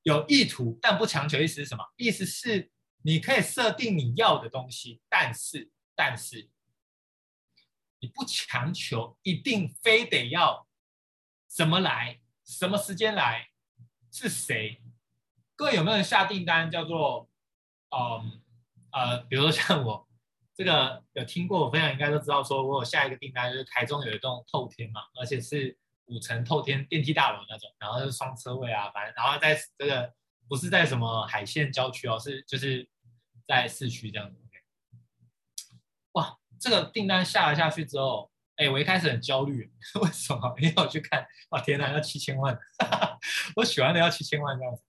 [0.02, 1.38] 有意图但不强求。
[1.38, 1.84] 意思是什么？
[1.96, 2.70] 意思是
[3.02, 6.48] 你可以设定你要的东西，但是但是
[8.00, 10.66] 你不强求，一定非得要
[11.46, 13.48] 怎么来，什么时间来，
[14.10, 14.82] 是谁？
[15.54, 17.28] 各位有没有人下订单叫做，
[17.90, 18.42] 嗯
[18.96, 20.04] 呃，比如说像我。
[20.58, 25.76] 这个有听过我分享，应该都知道，说我有下一个订单，就是台中有一栋透天嘛，而且是
[26.06, 30.10] 五层透天电梯大楼那种，然后是双车位啊，反正然后在这个
[30.48, 32.88] 不是在什么海线郊区哦，是就是
[33.46, 34.40] 在市区这样子。
[36.12, 39.70] 哇，这个订单下了下去之后，哎，我一开始很焦虑，
[40.00, 40.56] 为什么？
[40.58, 42.58] 因为我去看，哇，天哪，要七千万，
[43.56, 44.85] 我喜欢的要七千万这样子。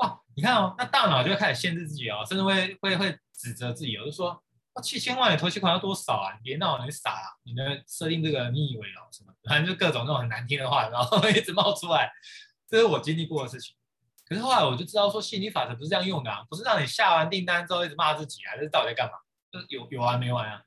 [0.00, 4.42] 哇，你看哦，那大脑就会开始限制自己哦，甚至会会会指责自己，我就说。
[4.82, 6.32] 七千万的头期款要多少啊？
[6.32, 7.26] 你别闹，你傻啊！
[7.42, 9.34] 你的设定这个你以为哦什么？
[9.46, 12.10] 反正就各种那种很难听的话，然后一直冒出来，
[12.66, 13.76] 这是我经历过的事情。
[14.24, 19.18] 可是后来我就知道说，吸引力法则不是这样用的啊，不是让你下完订单之后一直骂自己啊，这到底在干嘛？
[19.52, 20.62] 就是有有完没完啊？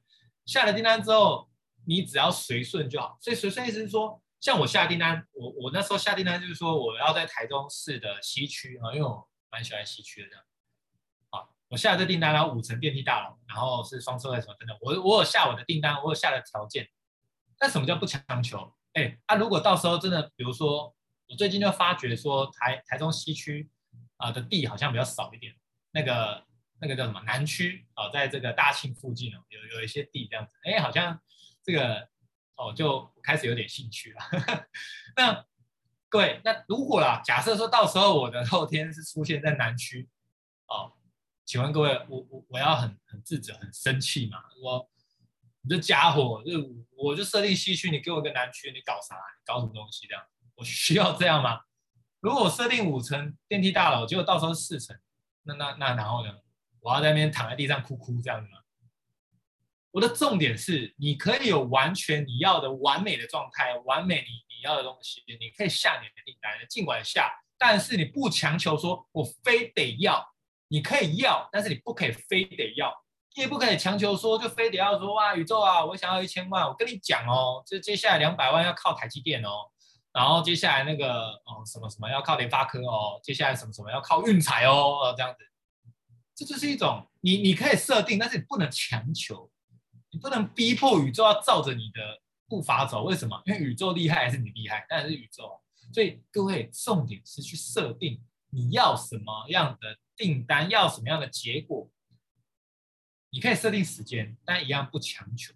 [0.46, 1.50] 下了订单之后，
[1.88, 3.18] 你只要随顺就好。
[3.20, 10.44] 所以随顺意思是说，像我下订单，我我那时候下订单就是说我要在台中市的西区啊，因为我蛮喜欢西区的这样。
[11.70, 14.78] 我下了这订单，然后五层电梯大楼，然后是双车位什么等等。
[14.82, 16.90] 我我有下我的订单，我有下的条件。
[17.62, 18.76] 那什么叫不强求？
[18.92, 20.94] 哎，啊，如果到时候真的，比如说
[21.30, 23.72] 我最近就发觉说台台中西区
[24.18, 25.56] 啊的地好像比较少一点，
[25.92, 26.46] 那个
[26.82, 31.20] 那个叫什么南区啊，在这个大庆附近哦，有有一些地这样子，哎，好像
[31.64, 32.08] 这个
[32.56, 34.22] 哦就开始有点兴趣了。
[35.18, 35.46] 那
[36.10, 40.10] 各位，那如果啦，假设说到时候我的后天是出现在南区
[40.68, 40.94] 哦。
[41.46, 44.38] 请问各位，我我我要很很自责、很生气嘛？
[44.62, 44.90] 说
[45.62, 46.52] 你这家伙，就
[46.96, 49.16] 我就设定西区，你给我一个南区，你搞啥？
[49.46, 50.08] 搞什么东西？
[50.08, 50.24] 这样
[50.56, 51.62] 我需要这样吗？
[52.22, 54.98] 如果我设定五层电梯大楼，结果到时候四层，
[55.44, 56.32] 那那那然后呢？
[56.80, 58.60] 我要在那边躺在地上哭哭这样子吗？
[59.94, 70.28] 我的重点是，你可以有完全你要的完美的状态，完美你你要的东西，你可以下你的订单，尽管下，但是你不强求说我非得要。
[70.70, 72.92] 你可以要，但是你不可以非得要，
[73.36, 79.70] 你也不可以强求说就非得要说哇宇宙啊，我想要一千万，我跟你讲哦，这接下来两百万要靠台积电哦，
[80.12, 85.44] 然后接下来那个哦什么什么要靠联发科哦，接下来什么什么要靠运彩哦，这样子，
[86.36, 89.52] 这就是一种你你可以设定，但是你不能强求，
[90.14, 93.42] 你不能逼迫宇宙要照着你的步伐走，为什么？
[93.46, 94.86] 因为宇宙厉害还是你厉害？
[94.88, 95.60] 当然是宇宙，
[95.92, 99.98] 所以各位重点是去设定你要什么样的。
[100.16, 101.90] 订单要什么样的结果？
[103.32, 105.52] 你可以设定时间，但一样不强求。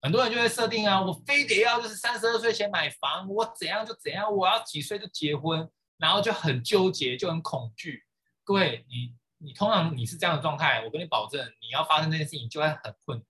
[0.00, 8.04] 很多人就会设定啊，我非得要就是三十二岁前买房，我怎样就怎样，我要几岁就结婚，然后就很纠结，就很恐惧。
[8.44, 13.20] 各位，你你通常你是这样的状态，我跟你保证，你要发生这件事情就会很困。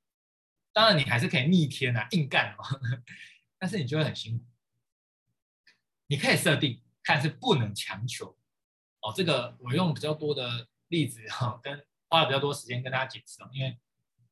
[0.78, 2.62] 当然，你还是可以逆天啊，硬干哦，
[3.58, 4.44] 但是你就会很辛苦。
[6.06, 8.38] 你可以设定，但是不能强求。
[9.00, 13.76] 哦，这个我用比较多的例子哈， 跟花了比较多时间跟大家解释哦，因为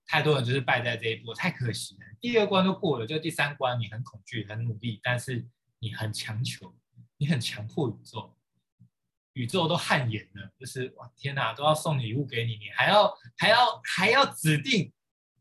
[0.06, 2.02] 太多人就是败在这一步，太可惜了。
[2.20, 5.44] 第二关都过了，就第三关你很恐惧、很努力，但是
[5.80, 6.76] 你很强求，
[7.16, 8.36] 你很强迫宇宙，
[9.32, 14.92] 宇宙都汗颜了，就是哇天哪，都要送礼物给你，你还要还要还要指定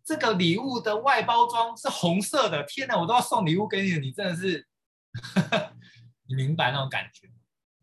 [0.06, 4.68] 这个礼物的外包装是红色的，天哪，我都要送礼物给你，你真的是，
[6.30, 7.28] 你明白那种感觉？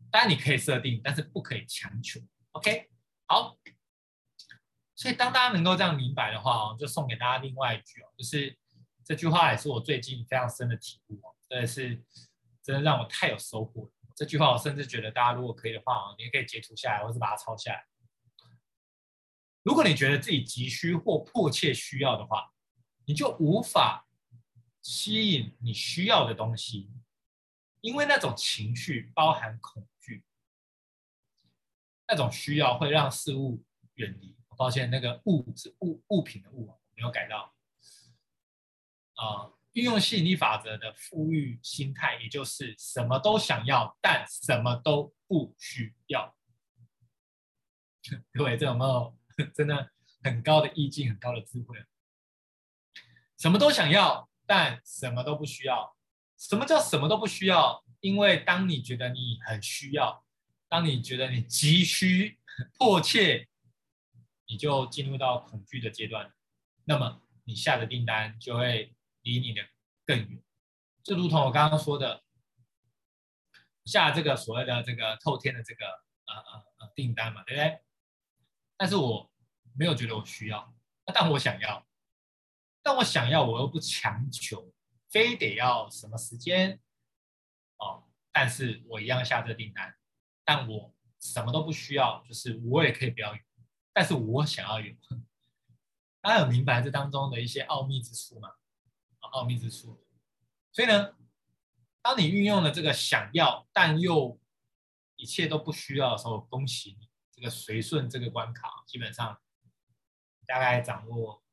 [0.09, 2.21] 当然你可以设定，但是不可以强求。
[2.53, 2.89] OK，
[3.25, 3.57] 好。
[4.95, 8.57] 所以当大家能够这样明白的话哦，就送给大家另外一句哦，就是
[9.03, 12.01] 这句话也是我最近非常深的体悟哦，真的是
[12.61, 13.91] 真的让我太有收获了。
[14.15, 17.83] 这句话我甚至觉得大家如果可以的话哦，你也可以截图下来，或是把它抄下来。
[19.63, 22.53] 如果你觉得自己急需或迫切需要的话，
[23.05, 24.07] 你就无法
[24.81, 26.91] 吸引你需要的东西，
[27.81, 30.23] 因为那种情绪包含恐惧。
[32.05, 33.63] 那种需要会让事物
[33.95, 34.35] 远离。
[34.49, 37.55] 我抱歉，那个物是物物品的物，我没有改到。
[39.15, 46.35] 啊、运用吸引力法则的富裕心态，也就是什么都想要，但什么都不需要。
[48.33, 49.17] 各位，这有没有
[49.53, 49.91] 真的
[50.23, 51.77] 很高的意境，很高的智慧？
[53.37, 55.95] 什么都想要，但什么都不需要。
[56.37, 57.83] 什么叫什么都不需要？
[57.99, 60.23] 因为当你觉得你很需要。
[60.69, 62.39] 当你觉得你急需、
[62.79, 63.47] 迫切，
[64.47, 66.33] 你就进入到恐惧的阶段。
[66.85, 69.61] 那么你下的订单就会离你的
[70.03, 70.43] 更远。
[71.03, 72.23] 就如同我刚刚说的，
[73.85, 77.79] 下这个所谓的这个透天的这个呃呃呃订单嘛，对不对？
[78.83, 79.31] 但是我
[79.77, 80.75] 没有觉得我需要，
[81.05, 81.87] 但我想要，
[82.81, 84.73] 但我想要，我又不强求，
[85.09, 86.81] 非得要什么时间
[87.77, 88.03] 哦，
[88.33, 89.95] 但是我一样下这个订单，
[90.43, 93.33] 但我什么都不需要，就是我也可以不要，
[93.93, 94.93] 但是我想要有。
[96.19, 98.49] 大家有明白这当中的一些奥秘之处吗？
[99.31, 100.05] 奥秘之处。
[100.73, 101.15] 所以呢，
[102.01, 104.37] 当你运用了这个想要，但又
[105.15, 107.07] 一切都不需要的时候，恭喜你，
[107.43, 109.37] 这个随顺这个关卡，基本上
[110.45, 111.43] 大概掌握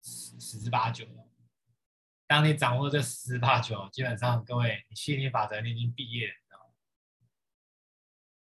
[0.00, 1.28] 十十之八九了。
[2.28, 6.72] 当你掌握这十之八九，基本上各位，你吸引力法则你已经毕业了，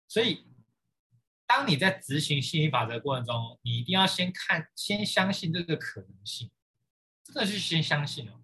[0.09, 0.47] 所以，
[1.47, 6.51] 当你在执行吸引法则过程中，你一定要先看，先相信这个可能性，
[7.23, 8.43] 真的是先相信哦。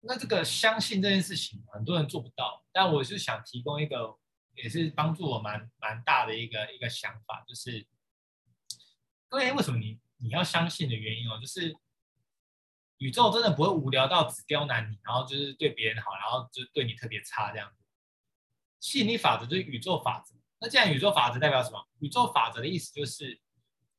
[0.00, 2.66] 那这个相信这件事情，很多人做不到。
[2.72, 4.18] 但我是想提供一个，
[4.54, 7.86] 也是帮助我蛮蛮大的一个一个想法，就是
[9.28, 11.76] 各位为什么你你要相信的原因哦，就是
[12.98, 17.82] 宇宙真的不会无聊到只刁难你，然后就是对别人好，然后就对你特别差这样子。
[18.80, 20.34] 吸引力法则就是宇宙法则。
[20.60, 21.88] 那既然宇宙法则代表什么？
[21.98, 23.40] 宇宙法则的意思就是，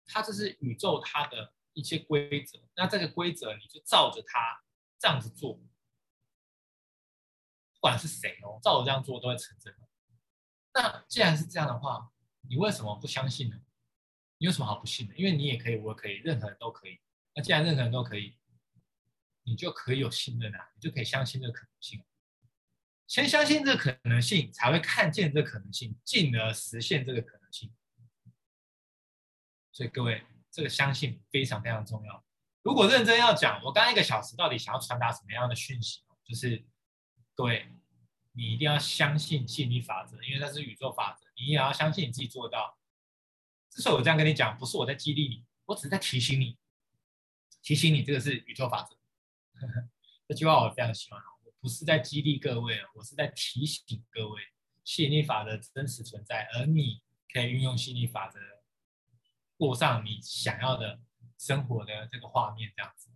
[0.05, 2.59] 它这是宇宙它的一些规则。
[2.75, 4.63] 那这个规则你就照着它
[4.97, 5.55] 这样子做。
[7.73, 9.75] 不管是谁哦，照我这样做都会成真。
[10.75, 12.11] 那既然是这样的话，
[12.41, 13.55] 你为什么不相信呢？
[14.37, 15.15] 你有什么好不信的？
[15.15, 16.99] 因为你也可以，我可以，任何人都可以。
[17.33, 18.37] 那既然任何人都可以，
[19.43, 22.03] 你就可以有信任啊，你就可以相信这个可能性。
[23.07, 27.73] 先相信这个可能性，才会看见这个可能性，进而实现这个可能性。
[29.71, 32.25] 所以各位，这个相信非常非常重要。
[32.63, 36.01] 如果认真要讲，我刚刚一个小时到底想要传达什么样的讯息？
[36.25, 36.65] 就是。
[37.37, 37.67] 各位，
[38.37, 41.25] 你一定要相信吸引力法则，因为它是宇宙法则。
[41.37, 42.77] 你也要相信你自己做到。
[43.69, 46.57] 之所以我这样跟你讲，不是我在激励你，我只是在提醒你，
[47.61, 48.97] 提醒你这个是宇宙法则。
[50.27, 51.19] 这句话我非常喜欢。
[51.43, 54.41] 我不是在激励各位，我是在提醒各位，
[54.83, 58.39] 吸引力法则真实存在，而你可以运用吸引力法则，
[59.57, 60.99] 过上你想要的
[61.37, 63.09] 生活的这个画面，这样子。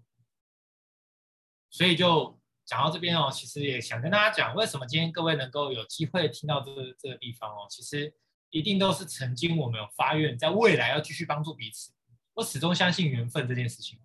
[1.70, 2.40] 所以就。
[2.70, 8.14] 讲到这边哦，其实也想跟大家讲，为什么今天各位能够有机会听到这个这个地方哦，其实
[8.52, 11.92] 一定都是曾经我们有发愿，在未来要继续帮助彼此。
[12.36, 14.00] 我始终相信缘分这件事情，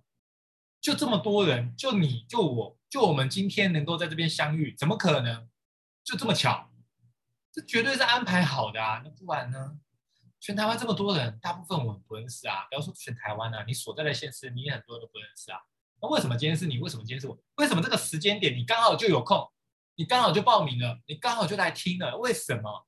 [0.80, 5.46] 就这么多人，就你就我就我们今天能够在这边相遇，怎么可能
[6.02, 6.70] 就这么巧？
[7.52, 9.02] 这绝对是安排好的啊！
[9.04, 9.78] 那不然呢？
[10.40, 12.66] 全台湾这么多人，大部分我们不认识啊。
[12.68, 15.60] 不要说全台湾啊，你所在的县市，你也很多人都不认识啊。
[16.08, 16.78] 为什么今天是你？
[16.78, 17.38] 为什么今天是我？
[17.56, 19.50] 为什么这个时间点你刚好就有空？
[19.96, 22.16] 你刚好就报名了，你刚好就来听了？
[22.18, 22.86] 为什么？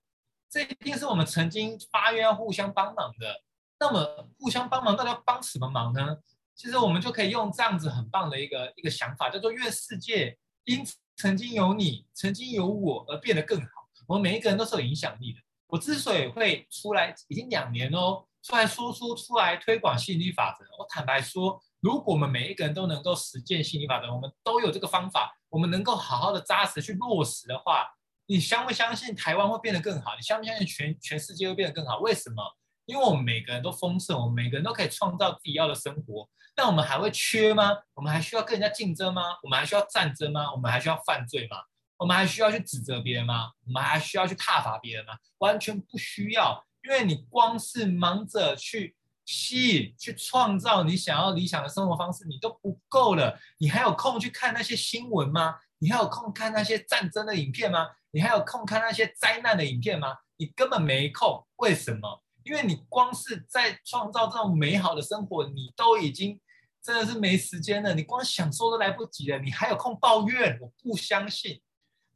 [0.51, 3.43] 这一定是我们曾经发愿要互相帮忙的。
[3.79, 6.17] 那么互相帮忙，到底要帮什么忙呢？
[6.55, 10.85] 其实我们就可以用这样子很棒的一个一个想法，叫做愿世界因
[11.17, 13.69] 曾经有你，曾经有我而变得更好。
[14.09, 15.39] 我们每一个人都是有影响力的。
[15.69, 20.65] 我之所以会出来，已经两年哦，出来说出，出来推广吸引力法则。
[20.79, 21.63] 我坦白说。
[21.81, 27.87] 如果我们每一个人都能够实践心理法则，我们都有这个方法，我们能够好好的扎实去落实的话，
[28.27, 30.17] 你相不相信台湾会变得更好？
[30.17, 31.99] 你相不相信全全世界会变得更好？
[31.99, 32.43] 为什么？
[32.87, 36.29] 因为我们每个人都丰盛，我们每个人都可以创造自己要的生活。
[36.57, 37.77] 那我们还会缺吗？
[37.95, 39.23] 我们还需要跟人家竞争吗？
[39.43, 40.51] 我们还需要战争吗？
[40.53, 41.59] 我们还需要犯罪吗？
[41.99, 43.51] 我们还需要去指责别人吗？
[43.67, 45.13] 我们还需要去挞伐别人吗？
[45.39, 48.96] 完全不需要，因为你光是忙着去。
[49.27, 53.37] 吸引去创造你想要理想的生活方式，你都不够了。
[53.59, 55.57] 你还有空去看那些新闻吗？
[55.79, 57.89] 你还有空看那些战争的影片吗？
[58.13, 60.17] 你还有空看那些灾难的影片吗？
[60.37, 61.45] 你根本没空。
[61.57, 62.23] 为什么？
[62.45, 66.41] 因为你光是在创造这种美好的生活，你都已经
[66.81, 67.93] 真的是没时间了。
[67.95, 70.57] 你光享受都来不及了，你还有空抱怨？
[70.61, 71.61] 我不相信。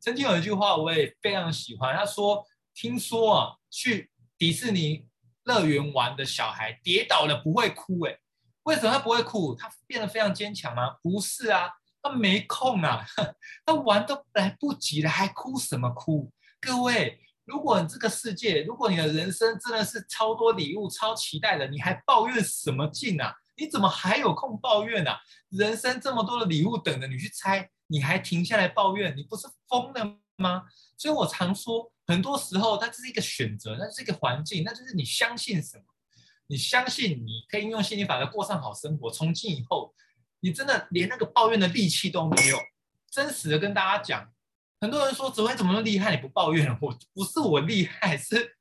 [0.00, 5.06] 曾经有一句话我也非常喜欢，他说：“听说啊，去迪士尼。”
[5.50, 8.16] 乐园玩的小孩跌倒了不会哭，哎，
[8.62, 9.52] 为什么他不会哭？
[9.56, 10.96] 他变得非常坚强吗？
[11.02, 11.68] 不是啊，
[12.00, 13.04] 他没空啊，
[13.66, 16.32] 他玩都来不及了，还哭什么哭？
[16.60, 23.34] 各位，如果你这个世界，如果你的人生真的是超多礼物、超期待的，你还抱怨什么劲啊？
[23.56, 25.18] 你怎么还有空抱怨啊？
[25.48, 30.62] 人生这么多的礼物等着你去拆，你还停下来抱怨，你不是疯了吗？
[30.96, 31.90] 所以我常说。
[32.10, 35.84] 很多时候，它只是一个选择，那是一个环境，那就是你相信什么。
[36.48, 39.94] 你相信你可以用心理法则过上好生活，从今以后，
[40.40, 42.58] 你真的连那个抱怨的力气都没有。
[43.08, 44.32] 真实的跟大家讲，
[44.80, 46.76] 很多人说紫薇怎么那么厉害，你不抱怨？
[46.80, 48.56] 我不是我厉害，是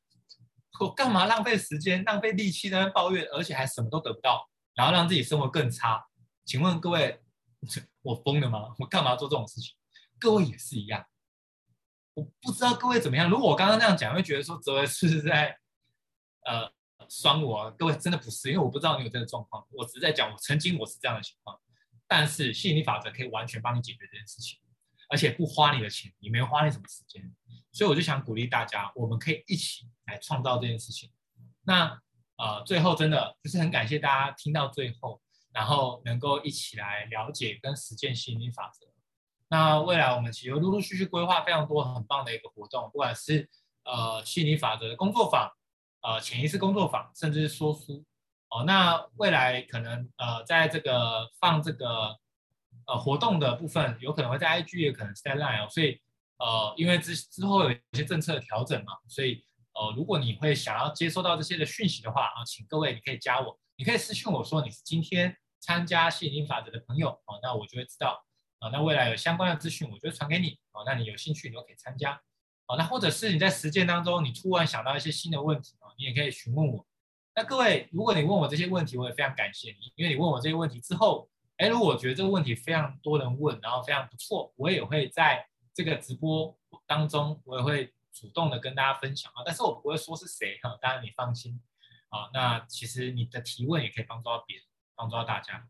[0.79, 6.05] 我干嘛浪费时间、浪费力气在那抱怨，而且还什么都得不到，然后让自己生活更差？
[6.45, 7.19] 请问各位，
[8.03, 8.75] 我疯了吗？
[8.77, 9.73] 我干嘛做这种事情？
[10.19, 11.03] 各位也是一样。
[12.13, 13.29] 我不知道各位怎么样。
[13.29, 15.57] 如果我刚刚那样讲，会觉得说哲维是在
[16.45, 16.71] 呃
[17.07, 17.71] 酸我？
[17.71, 19.65] 各位真的不是，因为我不知道你有这个状况。
[19.71, 21.57] 我只是在讲，我曾经我是这样的情况。
[22.07, 24.59] 但是吸引力法则可以完全帮你解决这件事情，
[25.09, 27.31] 而且不花你的钱，也没有花你什么时间，
[27.71, 31.11] 所以我就想鼓励大家，我们可以一起来创造这件事情。
[31.61, 32.01] 那
[32.37, 38.87] 呃，最后真的就是很感谢大家听到最后，然后能够一起来了解跟实践吸引力法则。
[39.49, 43.49] 那未来我们其实陆陆续续规划非常多很棒的一个活动，不管是
[43.83, 45.51] 呃吸引力法则的工作坊，
[46.01, 48.05] 呃潜意识工作坊，甚至是说书。
[48.51, 52.17] 哦，那未来可能呃，在这个放这个
[52.87, 55.69] 呃活动的部分，有可能会在 IG，也可能是在 Line 哦。
[55.69, 56.01] 所以
[56.39, 68.25] 呃，因为之之后有一些政策的调整嘛，所以呃，如果你会想要接收到这些的讯息的话啊，请各位你可以加我，你可以私讯我说你是今天参加吸引力法则的朋友哦，那我就会知道
[68.59, 68.69] 啊。
[68.69, 70.83] 那未来有相关的资讯，我就传给你哦。
[70.85, 72.21] 那你有兴趣，你都可以参加
[72.67, 72.77] 哦。
[72.77, 76.85] 那或者是你在实践当中，你突然想到一些新的问题啊，你也可以询问我。
[77.35, 89.43] 那各位，如果你问我这些问题，我也非常感谢你，因为你问我这些问题之后，哎，如果我觉得这个问题非常多人问，然后非常不错，我也会在这个直播当中，我也会主动的跟大家分享啊。
[89.45, 91.61] 但是我不会说是谁哈，当然你放心
[92.09, 92.29] 啊。
[92.33, 95.65] 那其实你的提问也可以帮助到别人，帮助到大家。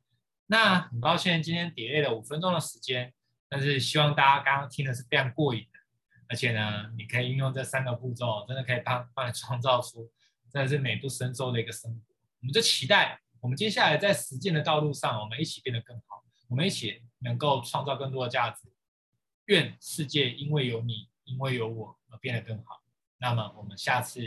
[0.51, 3.13] 那很高兴今天 delay 了五分钟的时间，
[3.47, 5.79] 但是希望大家刚刚听的是非常过瘾的，
[6.27, 10.11] 而且呢，你可以运用这三个步骤，真的可以帮帮你创造出。
[10.51, 11.99] 真的是美不胜收的一个生活，
[12.41, 18.67] 我们就期待我们接下来在实践的道路上，我们一起变得更好，我们一起能够创造更多的价值。
[19.45, 22.81] 愿世界因为有你，因为有我而变得更好。
[23.19, 24.21] 那么我们下次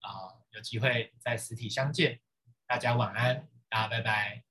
[0.00, 2.18] 啊、有机会在实体相见，
[2.66, 4.42] 大家晚安，大家拜拜，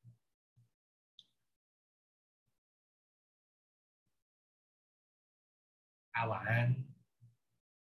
[6.19, 6.88] 大家晚安。